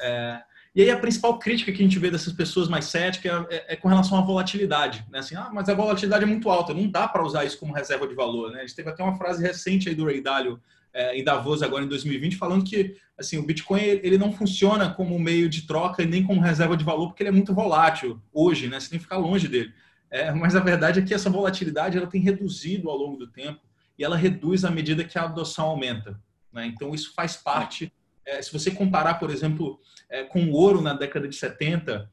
[0.00, 0.42] É,
[0.74, 3.64] e aí a principal crítica que a gente vê dessas pessoas mais céticas é, é,
[3.74, 5.04] é com relação à volatilidade.
[5.10, 5.18] Né?
[5.18, 8.06] Assim, ah, mas a volatilidade é muito alta, não dá para usar isso como reserva
[8.06, 8.50] de valor.
[8.50, 8.58] Né?
[8.58, 10.58] A gente teve até uma frase recente aí do Ray Dalio
[10.94, 15.18] é, em Davos agora em 2020 falando que assim o Bitcoin ele não funciona como
[15.18, 18.68] meio de troca e nem como reserva de valor porque ele é muito volátil hoje,
[18.68, 18.78] né?
[18.78, 19.72] Você tem que ficar longe dele.
[20.10, 23.60] É, mas a verdade é que essa volatilidade ela tem reduzido ao longo do tempo
[23.98, 26.20] e ela reduz à medida que a adoção aumenta.
[26.52, 26.66] Né?
[26.66, 27.90] Então isso faz parte
[28.26, 29.80] é, se você comparar, por exemplo,
[30.12, 32.08] é, com o ouro na década de 70,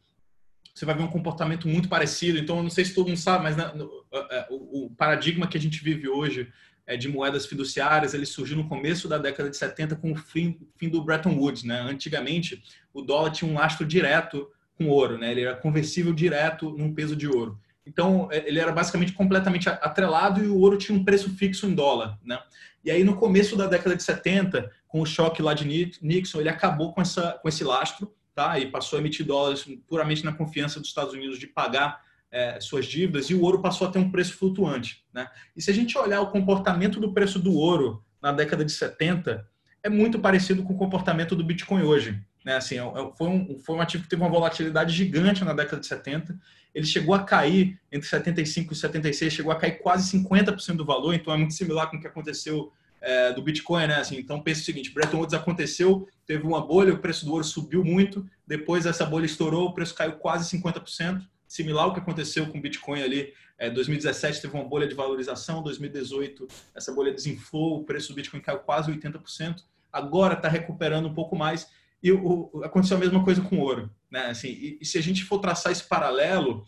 [0.74, 2.40] você vai ver um comportamento muito parecido.
[2.40, 3.92] Então, eu não sei se todo mundo sabe, mas na, no,
[4.32, 6.48] é, o, o, paradigma que a gente vive hoje
[6.88, 10.58] é, de moedas fiduciárias, ele surgiu no começo da década de 70 com o fim,
[10.78, 11.64] fim do Bretton Woods.
[11.64, 11.78] Né?
[11.82, 15.32] Antigamente, o dólar tinha um lastro direto com ouro, né?
[15.32, 17.60] ele era conversível direto num peso de ouro.
[17.86, 21.76] Então, é, ele era basicamente completamente atrelado e o ouro tinha um preço fixo em
[21.76, 22.18] dólar.
[22.24, 22.40] Né?
[22.86, 25.66] E aí, no começo da década de 70, com o choque lá de
[26.02, 28.60] Nixon, ele acabou com, essa, com esse lastro tá?
[28.60, 32.88] e passou a emitir dólares puramente na confiança dos Estados Unidos de pagar é, suas
[32.88, 35.06] dívidas e o ouro passou a ter um preço flutuante.
[35.14, 35.28] Né?
[35.56, 39.48] E se a gente olhar o comportamento do preço do ouro na década de 70,
[39.84, 42.20] é muito parecido com o comportamento do Bitcoin hoje.
[42.44, 42.56] Né?
[42.56, 45.80] Assim, é é, foi, um, foi um ativo que teve uma volatilidade gigante na década
[45.80, 46.36] de 70.
[46.74, 51.14] Ele chegou a cair entre 75 e 76, chegou a cair quase 50% do valor,
[51.14, 53.96] então é muito similar com o que aconteceu é, do Bitcoin, né?
[53.96, 57.44] Assim, então pense o seguinte: Bretton Woods aconteceu, teve uma bolha, o preço do ouro
[57.44, 62.48] subiu muito, depois essa bolha estourou, o preço caiu quase 50%, similar ao que aconteceu
[62.48, 63.34] com o Bitcoin ali.
[63.58, 68.40] É, 2017 teve uma bolha de valorização, 2018 essa bolha desinflou, o preço do Bitcoin
[68.40, 71.68] caiu quase 80%, agora está recuperando um pouco mais.
[72.02, 74.28] E o, aconteceu a mesma coisa com o ouro, né?
[74.28, 76.66] Assim, e, e se a gente for traçar esse paralelo,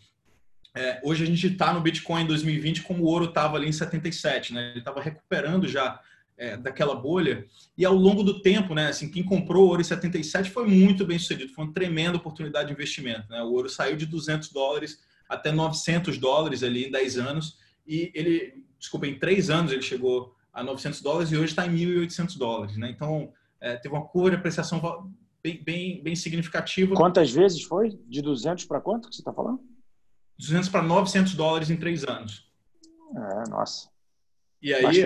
[0.74, 3.72] é, hoje a gente está no Bitcoin em 2020 como o ouro estava ali em
[3.72, 4.70] 77, né?
[4.70, 6.00] Ele estava recuperando já
[6.42, 7.46] é, daquela bolha.
[7.78, 11.16] E ao longo do tempo, né, assim, quem comprou ouro em 77 foi muito bem
[11.16, 13.30] sucedido, foi uma tremenda oportunidade de investimento.
[13.30, 13.40] Né?
[13.42, 18.64] O ouro saiu de 200 dólares até 900 dólares ali em 10 anos, e ele,
[18.76, 22.76] desculpa, em 3 anos ele chegou a 900 dólares e hoje está em 1.800 dólares.
[22.76, 22.90] Né?
[22.90, 24.80] Então, é, teve uma cor de apreciação
[25.42, 26.96] bem, bem, bem significativa.
[26.96, 27.90] Quantas vezes foi?
[28.08, 29.60] De 200 para quanto que você está falando?
[30.38, 32.50] 200 para 900 dólares em 3 anos.
[33.14, 33.88] É, nossa.
[34.60, 35.04] E aí,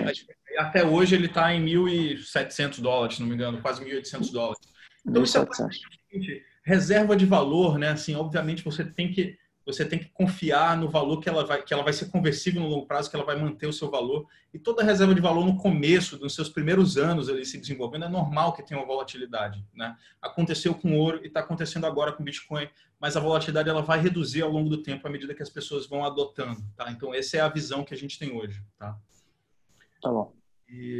[0.57, 4.59] até hoje, ele está em 1.700 dólares, se não me engano, quase 1.800 dólares.
[5.05, 5.45] Então, isso é
[6.63, 7.89] reserva de valor, né?
[7.89, 11.73] Assim, obviamente, você tem que você tem que confiar no valor que ela vai que
[11.73, 14.25] ela vai ser conversível no longo prazo, que ela vai manter o seu valor.
[14.53, 18.09] E toda reserva de valor no começo, nos seus primeiros anos ali se desenvolvendo, é
[18.09, 19.95] normal que tenha uma volatilidade, né?
[20.21, 24.41] Aconteceu com ouro e está acontecendo agora com Bitcoin, mas a volatilidade ela vai reduzir
[24.41, 26.89] ao longo do tempo à medida que as pessoas vão adotando, tá?
[26.89, 28.97] Então essa é a visão que a gente tem hoje, tá?
[30.01, 30.36] Tá bom.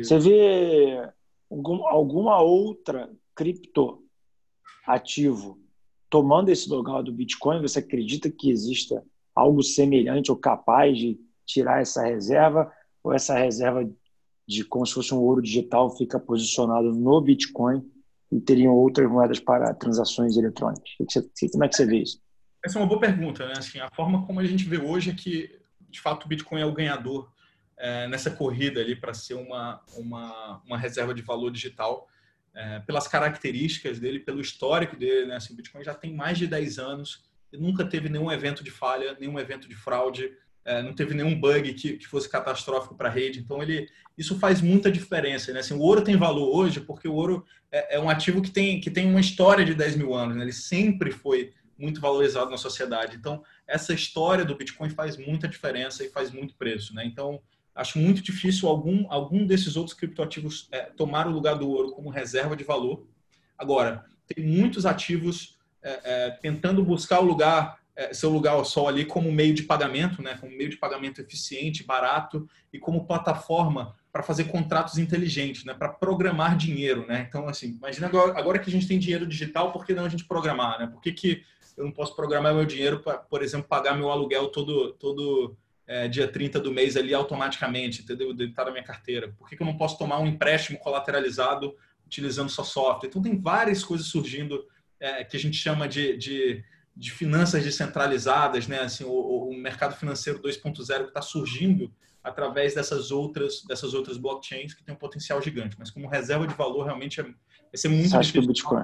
[0.02, 1.12] Você vê
[1.50, 4.04] algum, alguma outra cripto
[4.86, 5.60] ativo
[6.10, 7.62] tomando esse lugar do Bitcoin?
[7.62, 9.04] Você acredita que exista
[9.36, 12.72] algo semelhante ou capaz de tirar essa reserva?
[13.04, 13.90] Ou essa reserva
[14.48, 17.84] de como se fosse um ouro digital fica posicionado no Bitcoin
[18.32, 20.90] e teriam outras moedas para transações eletrônicas?
[21.52, 22.22] Como é que você vê isso?
[22.66, 23.54] Essa é uma boa pergunta, né?
[23.58, 25.60] Assim, a forma como a gente vê hoje é que,
[25.90, 27.30] de fato, o Bitcoin é o ganhador
[27.78, 32.08] é, nessa corrida ali para ser uma, uma, uma reserva de valor digital,
[32.54, 35.28] é, pelas características dele, pelo histórico dele.
[35.28, 35.36] Né?
[35.36, 37.24] Assim, o Bitcoin já tem mais de 10 anos
[37.54, 40.34] e nunca teve nenhum evento de falha, nenhum evento de fraude,
[40.66, 43.40] é, não teve nenhum bug que, que fosse catastrófico para a rede.
[43.40, 45.54] Então, ele, isso faz muita diferença.
[45.54, 45.60] Né?
[45.60, 48.82] Assim, o ouro tem valor hoje porque o ouro é, é, um ativo que tem,
[48.82, 50.36] que tem uma história de 10 mil anos.
[50.36, 50.44] Né?
[50.44, 53.16] Ele sempre foi muito valorizado na sociedade.
[53.16, 57.06] Então, essa história do Bitcoin faz muita diferença e faz muito preço, né?
[57.06, 57.40] Então,
[57.78, 62.10] acho muito difícil algum, algum desses outros criptoativos é, tomar o lugar do ouro como
[62.10, 63.08] reserva de valor.
[63.58, 68.88] Agora, tem muitos ativos é, é, tentando buscar o lugar, é, seu lugar ao sol
[68.88, 70.38] ali como meio de pagamento, né?
[70.40, 75.74] Como meio de pagamento eficiente, barato e como plataforma para fazer contratos inteligentes, né?
[75.74, 77.26] Para programar dinheiro, né?
[77.30, 80.10] Então, assim, imagina agora, agora que a gente tem dinheiro digital, por que não a
[80.10, 80.88] gente programar, né?
[80.88, 81.44] Por que, que
[81.78, 85.56] eu não posso programar meu dinheiro para, por exemplo, pagar meu aluguel todo, todo
[85.88, 88.34] é, dia 30 do mês ali automaticamente, entendeu?
[88.34, 89.34] Deletar da minha carteira.
[89.38, 91.74] Por que, que eu não posso tomar um empréstimo colateralizado
[92.06, 93.08] utilizando só software?
[93.08, 94.66] Então, tem várias coisas surgindo
[95.00, 96.64] é, que a gente chama de, de,
[96.96, 98.82] de, finanças descentralizadas, né?
[98.82, 99.12] Assim, o,
[99.50, 104.94] o mercado financeiro 2.0 que está surgindo através dessas outras, dessas outras blockchains que tem
[104.94, 105.78] um potencial gigante.
[105.80, 107.34] Mas como reserva de valor, realmente é, vai
[107.76, 108.84] ser muito Você acha que o Bitcoin...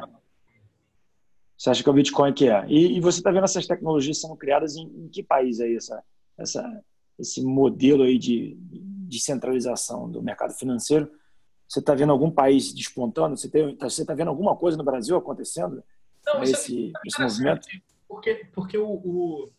[1.57, 2.65] Você acha que o Bitcoin que é?
[2.67, 6.03] E, e você está vendo essas tecnologias sendo criadas em, em, que país aí, essa,
[6.37, 6.83] essa,
[7.18, 11.11] esse modelo aí de, de centralização do mercado financeiro?
[11.68, 13.38] Você está vendo algum país despontando?
[13.38, 15.84] Você está tá vendo alguma coisa no Brasil acontecendo
[16.26, 17.68] Não, nesse, é, nesse movimento?
[18.07, 19.49] Porque, porque o, o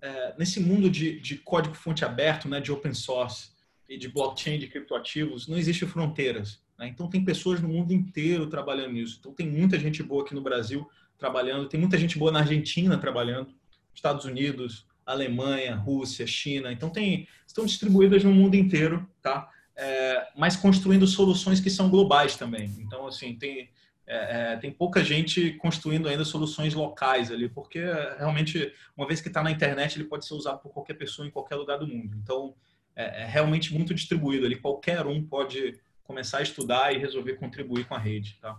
[0.00, 3.50] é, nesse mundo de, de código-fonte aberto, né, de open source
[3.88, 6.60] e de blockchain, de criptoativos, não existem fronteiras.
[6.78, 6.88] Né?
[6.88, 9.16] Então, tem pessoas no mundo inteiro trabalhando nisso.
[9.18, 10.88] Então, tem muita gente boa aqui no Brasil
[11.18, 13.48] trabalhando, tem muita gente boa na Argentina trabalhando,
[13.94, 16.72] Estados Unidos, Alemanha, Rússia, China.
[16.72, 19.48] Então, tem, estão distribuídas no mundo inteiro, tá?
[19.76, 22.74] É, mas construindo soluções que são globais também.
[22.78, 23.70] Então, assim, tem,
[24.06, 27.80] é, é, tem pouca gente construindo ainda soluções locais ali, porque
[28.18, 31.30] realmente, uma vez que está na internet, ele pode ser usado por qualquer pessoa em
[31.30, 32.16] qualquer lugar do mundo.
[32.20, 32.54] Então,
[32.96, 34.56] é, é, realmente muito distribuído ali.
[34.56, 38.38] Qualquer um pode começar a estudar e resolver contribuir com a rede.
[38.40, 38.58] Tá?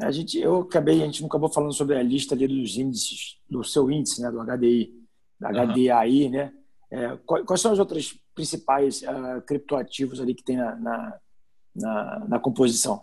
[0.00, 3.38] A gente, eu acabei, a gente não acabou falando sobre a lista ali dos índices,
[3.48, 5.01] do seu índice, né, do HDI,
[5.50, 5.72] da uhum.
[5.72, 6.52] HDAI, né?
[6.90, 11.20] É, quais são os outros principais uh, criptoativos ali que tem na, na,
[11.74, 13.02] na, na composição?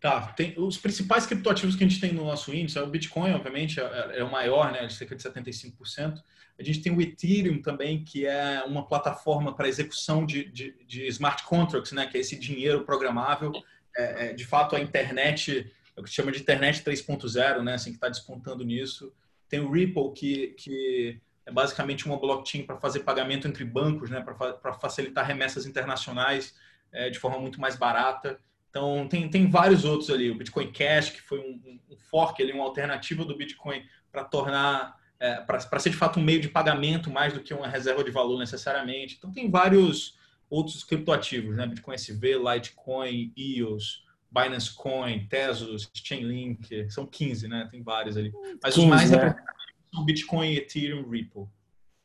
[0.00, 3.32] Tá, tem os principais criptoativos que a gente tem no nosso índice, é o Bitcoin,
[3.32, 6.22] obviamente, é, é o maior, né, de cerca de 75%.
[6.58, 11.06] A gente tem o Ethereum também, que é uma plataforma para execução de, de, de,
[11.08, 13.52] smart contracts, né, que é esse dinheiro programável.
[13.96, 17.74] É, é, de fato, a internet, é o que se chama de internet 3.0, né,
[17.74, 19.12] assim, que está despontando nisso.
[19.48, 24.20] Tem o Ripple, que, que é basicamente uma blockchain para fazer pagamento entre bancos, né,
[24.20, 26.54] para facilitar remessas internacionais
[26.92, 28.38] é, de forma muito mais barata.
[28.68, 30.30] Então, tem, tem vários outros ali.
[30.30, 34.96] O Bitcoin Cash, que foi um, um fork, ali, uma alternativa do Bitcoin para tornar,
[35.20, 38.10] é, para ser de fato um meio de pagamento mais do que uma reserva de
[38.10, 39.14] valor necessariamente.
[39.16, 40.18] Então, tem vários
[40.50, 41.66] outros criptoativos, né?
[41.66, 47.68] Bitcoin SV, Litecoin, EOS, Binance Coin, Tesos, Chainlink, são 15, né?
[47.70, 48.32] Tem vários ali.
[48.62, 49.34] Mas 15, os mais né?
[50.04, 51.46] Bitcoin, Ethereum, Ripple.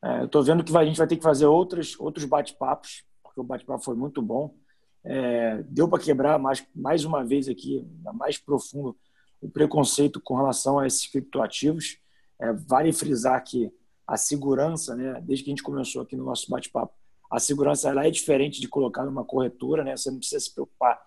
[0.03, 3.39] É, eu estou vendo que a gente vai ter que fazer outros, outros bate-papos, porque
[3.39, 4.55] o bate-papo foi muito bom.
[5.03, 8.95] É, deu para quebrar mais, mais uma vez aqui, mais profundo,
[9.41, 11.97] o preconceito com relação a esses criptoativos.
[12.39, 13.71] É, vale frisar que
[14.07, 16.93] a segurança, né, desde que a gente começou aqui no nosso bate-papo,
[17.29, 19.95] a segurança ela é diferente de colocar numa corretora, né?
[19.95, 21.01] Você não precisa se preocupar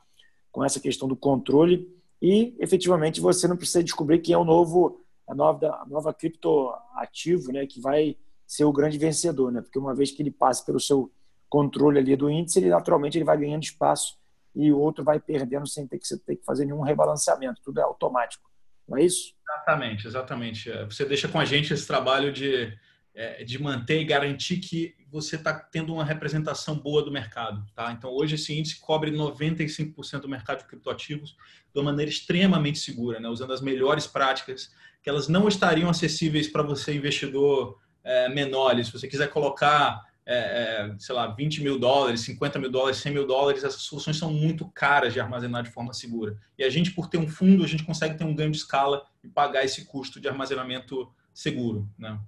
[0.51, 1.87] com essa questão do controle
[2.23, 7.53] e, efetivamente, você não precisa descobrir quem é o novo, a nova, a nova criptoativo,
[7.53, 8.17] né, que vai
[8.47, 9.63] ser o grande vencedor, né?
[9.63, 11.11] Porque uma vez que ele passa pelo seu
[11.49, 14.19] controle ali do índice, ele naturalmente ele vai ganhando espaço
[14.55, 17.61] e o outro vai perdendo sem ter que, ter que fazer nenhum rebalanceamento.
[17.65, 18.49] Tudo é automático.
[18.87, 19.35] Não é isso?
[19.43, 20.71] Exatamente, exatamente.
[20.71, 22.77] É, você deixa com a gente esse trabalho de,
[23.15, 27.65] é, de manter e garantir que você está tendo uma representação boa do mercado.
[27.75, 27.93] Tá?
[27.93, 31.37] Então, hoje esse índice cobre 95% do mercado de criptoativos
[31.73, 33.29] de uma maneira extremamente segura, né?
[33.29, 34.73] usando as melhores práticas,
[35.05, 38.83] que elas não estariam acessíveis para você, investidor é, menor.
[38.83, 43.13] Se você quiser colocar é, é, sei lá, 20 mil dólares, 50 mil dólares, 100
[43.13, 46.39] mil dólares, essas soluções são muito caras de armazenar de forma segura.
[46.59, 49.05] E a gente, por ter um fundo, a gente consegue ter um ganho de escala
[49.23, 51.87] e pagar esse custo de armazenamento seguro.
[51.99, 52.19] Né?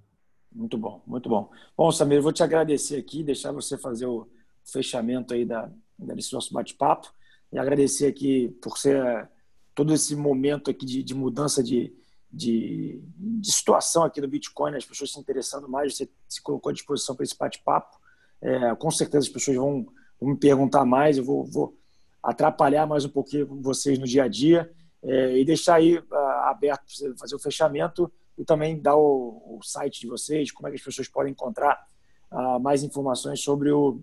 [0.51, 1.49] Muito bom, muito bom.
[1.75, 4.29] Bom, Samir, eu vou te agradecer aqui, deixar você fazer o
[4.63, 5.67] fechamento aí da,
[5.97, 7.11] desse nosso bate-papo
[7.51, 9.27] e agradecer aqui por ser
[9.73, 11.91] todo esse momento aqui de, de mudança de,
[12.31, 14.77] de, de, situação aqui no Bitcoin, né?
[14.77, 17.97] as pessoas se interessando mais, você se colocou à disposição para esse bate-papo.
[18.41, 19.87] É, com certeza as pessoas vão,
[20.19, 21.77] vão, me perguntar mais, eu vou, vou,
[22.21, 24.69] atrapalhar mais um pouquinho vocês no dia a dia
[25.01, 26.15] é, e deixar aí uh,
[26.45, 30.67] aberto para você fazer o fechamento e também dar o, o, site de vocês, como
[30.67, 31.87] é que as pessoas podem encontrar
[32.31, 34.01] uh, mais informações sobre o,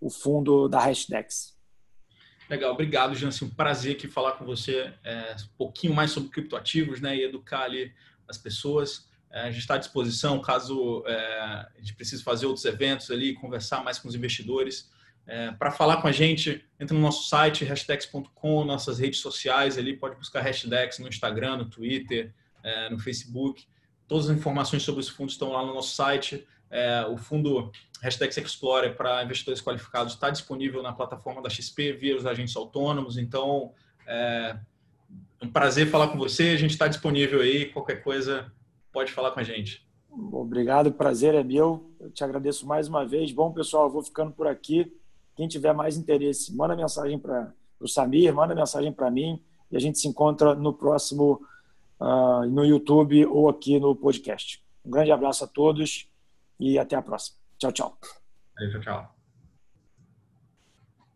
[0.00, 1.53] o fundo da Hashdex.
[2.48, 3.48] Legal, obrigado, Jansen.
[3.48, 7.62] Um prazer aqui falar com você é, um pouquinho mais sobre criptoativos né, e educar
[7.62, 7.92] ali
[8.28, 9.08] as pessoas.
[9.30, 13.34] É, a gente está à disposição caso é, a gente precise fazer outros eventos ali,
[13.34, 14.90] conversar mais com os investidores.
[15.26, 19.96] É, Para falar com a gente, entra no nosso site, hashtags.com, nossas redes sociais ali,
[19.96, 22.32] pode buscar hashtags no Instagram, no Twitter,
[22.62, 23.66] é, no Facebook.
[24.06, 26.46] Todas as informações sobre os fundos estão lá no nosso site.
[26.74, 27.70] É, o fundo
[28.02, 33.16] Hashtags Explorer para investidores qualificados está disponível na plataforma da XP via os agentes autônomos.
[33.16, 33.72] Então,
[34.08, 34.56] é
[35.40, 36.48] um prazer falar com você.
[36.48, 37.66] A gente está disponível aí.
[37.66, 38.52] Qualquer coisa,
[38.92, 39.86] pode falar com a gente.
[40.10, 41.88] Obrigado, prazer é meu.
[42.00, 43.30] Eu te agradeço mais uma vez.
[43.30, 44.92] Bom, pessoal, eu vou ficando por aqui.
[45.36, 49.80] Quem tiver mais interesse, manda mensagem para o Samir, manda mensagem para mim e a
[49.80, 51.40] gente se encontra no próximo
[52.00, 54.60] uh, no YouTube ou aqui no podcast.
[54.84, 56.08] Um grande abraço a todos
[56.72, 57.36] e até a próxima.
[57.58, 57.98] Tchau, tchau.
[58.56, 59.13] Tchau, tchau.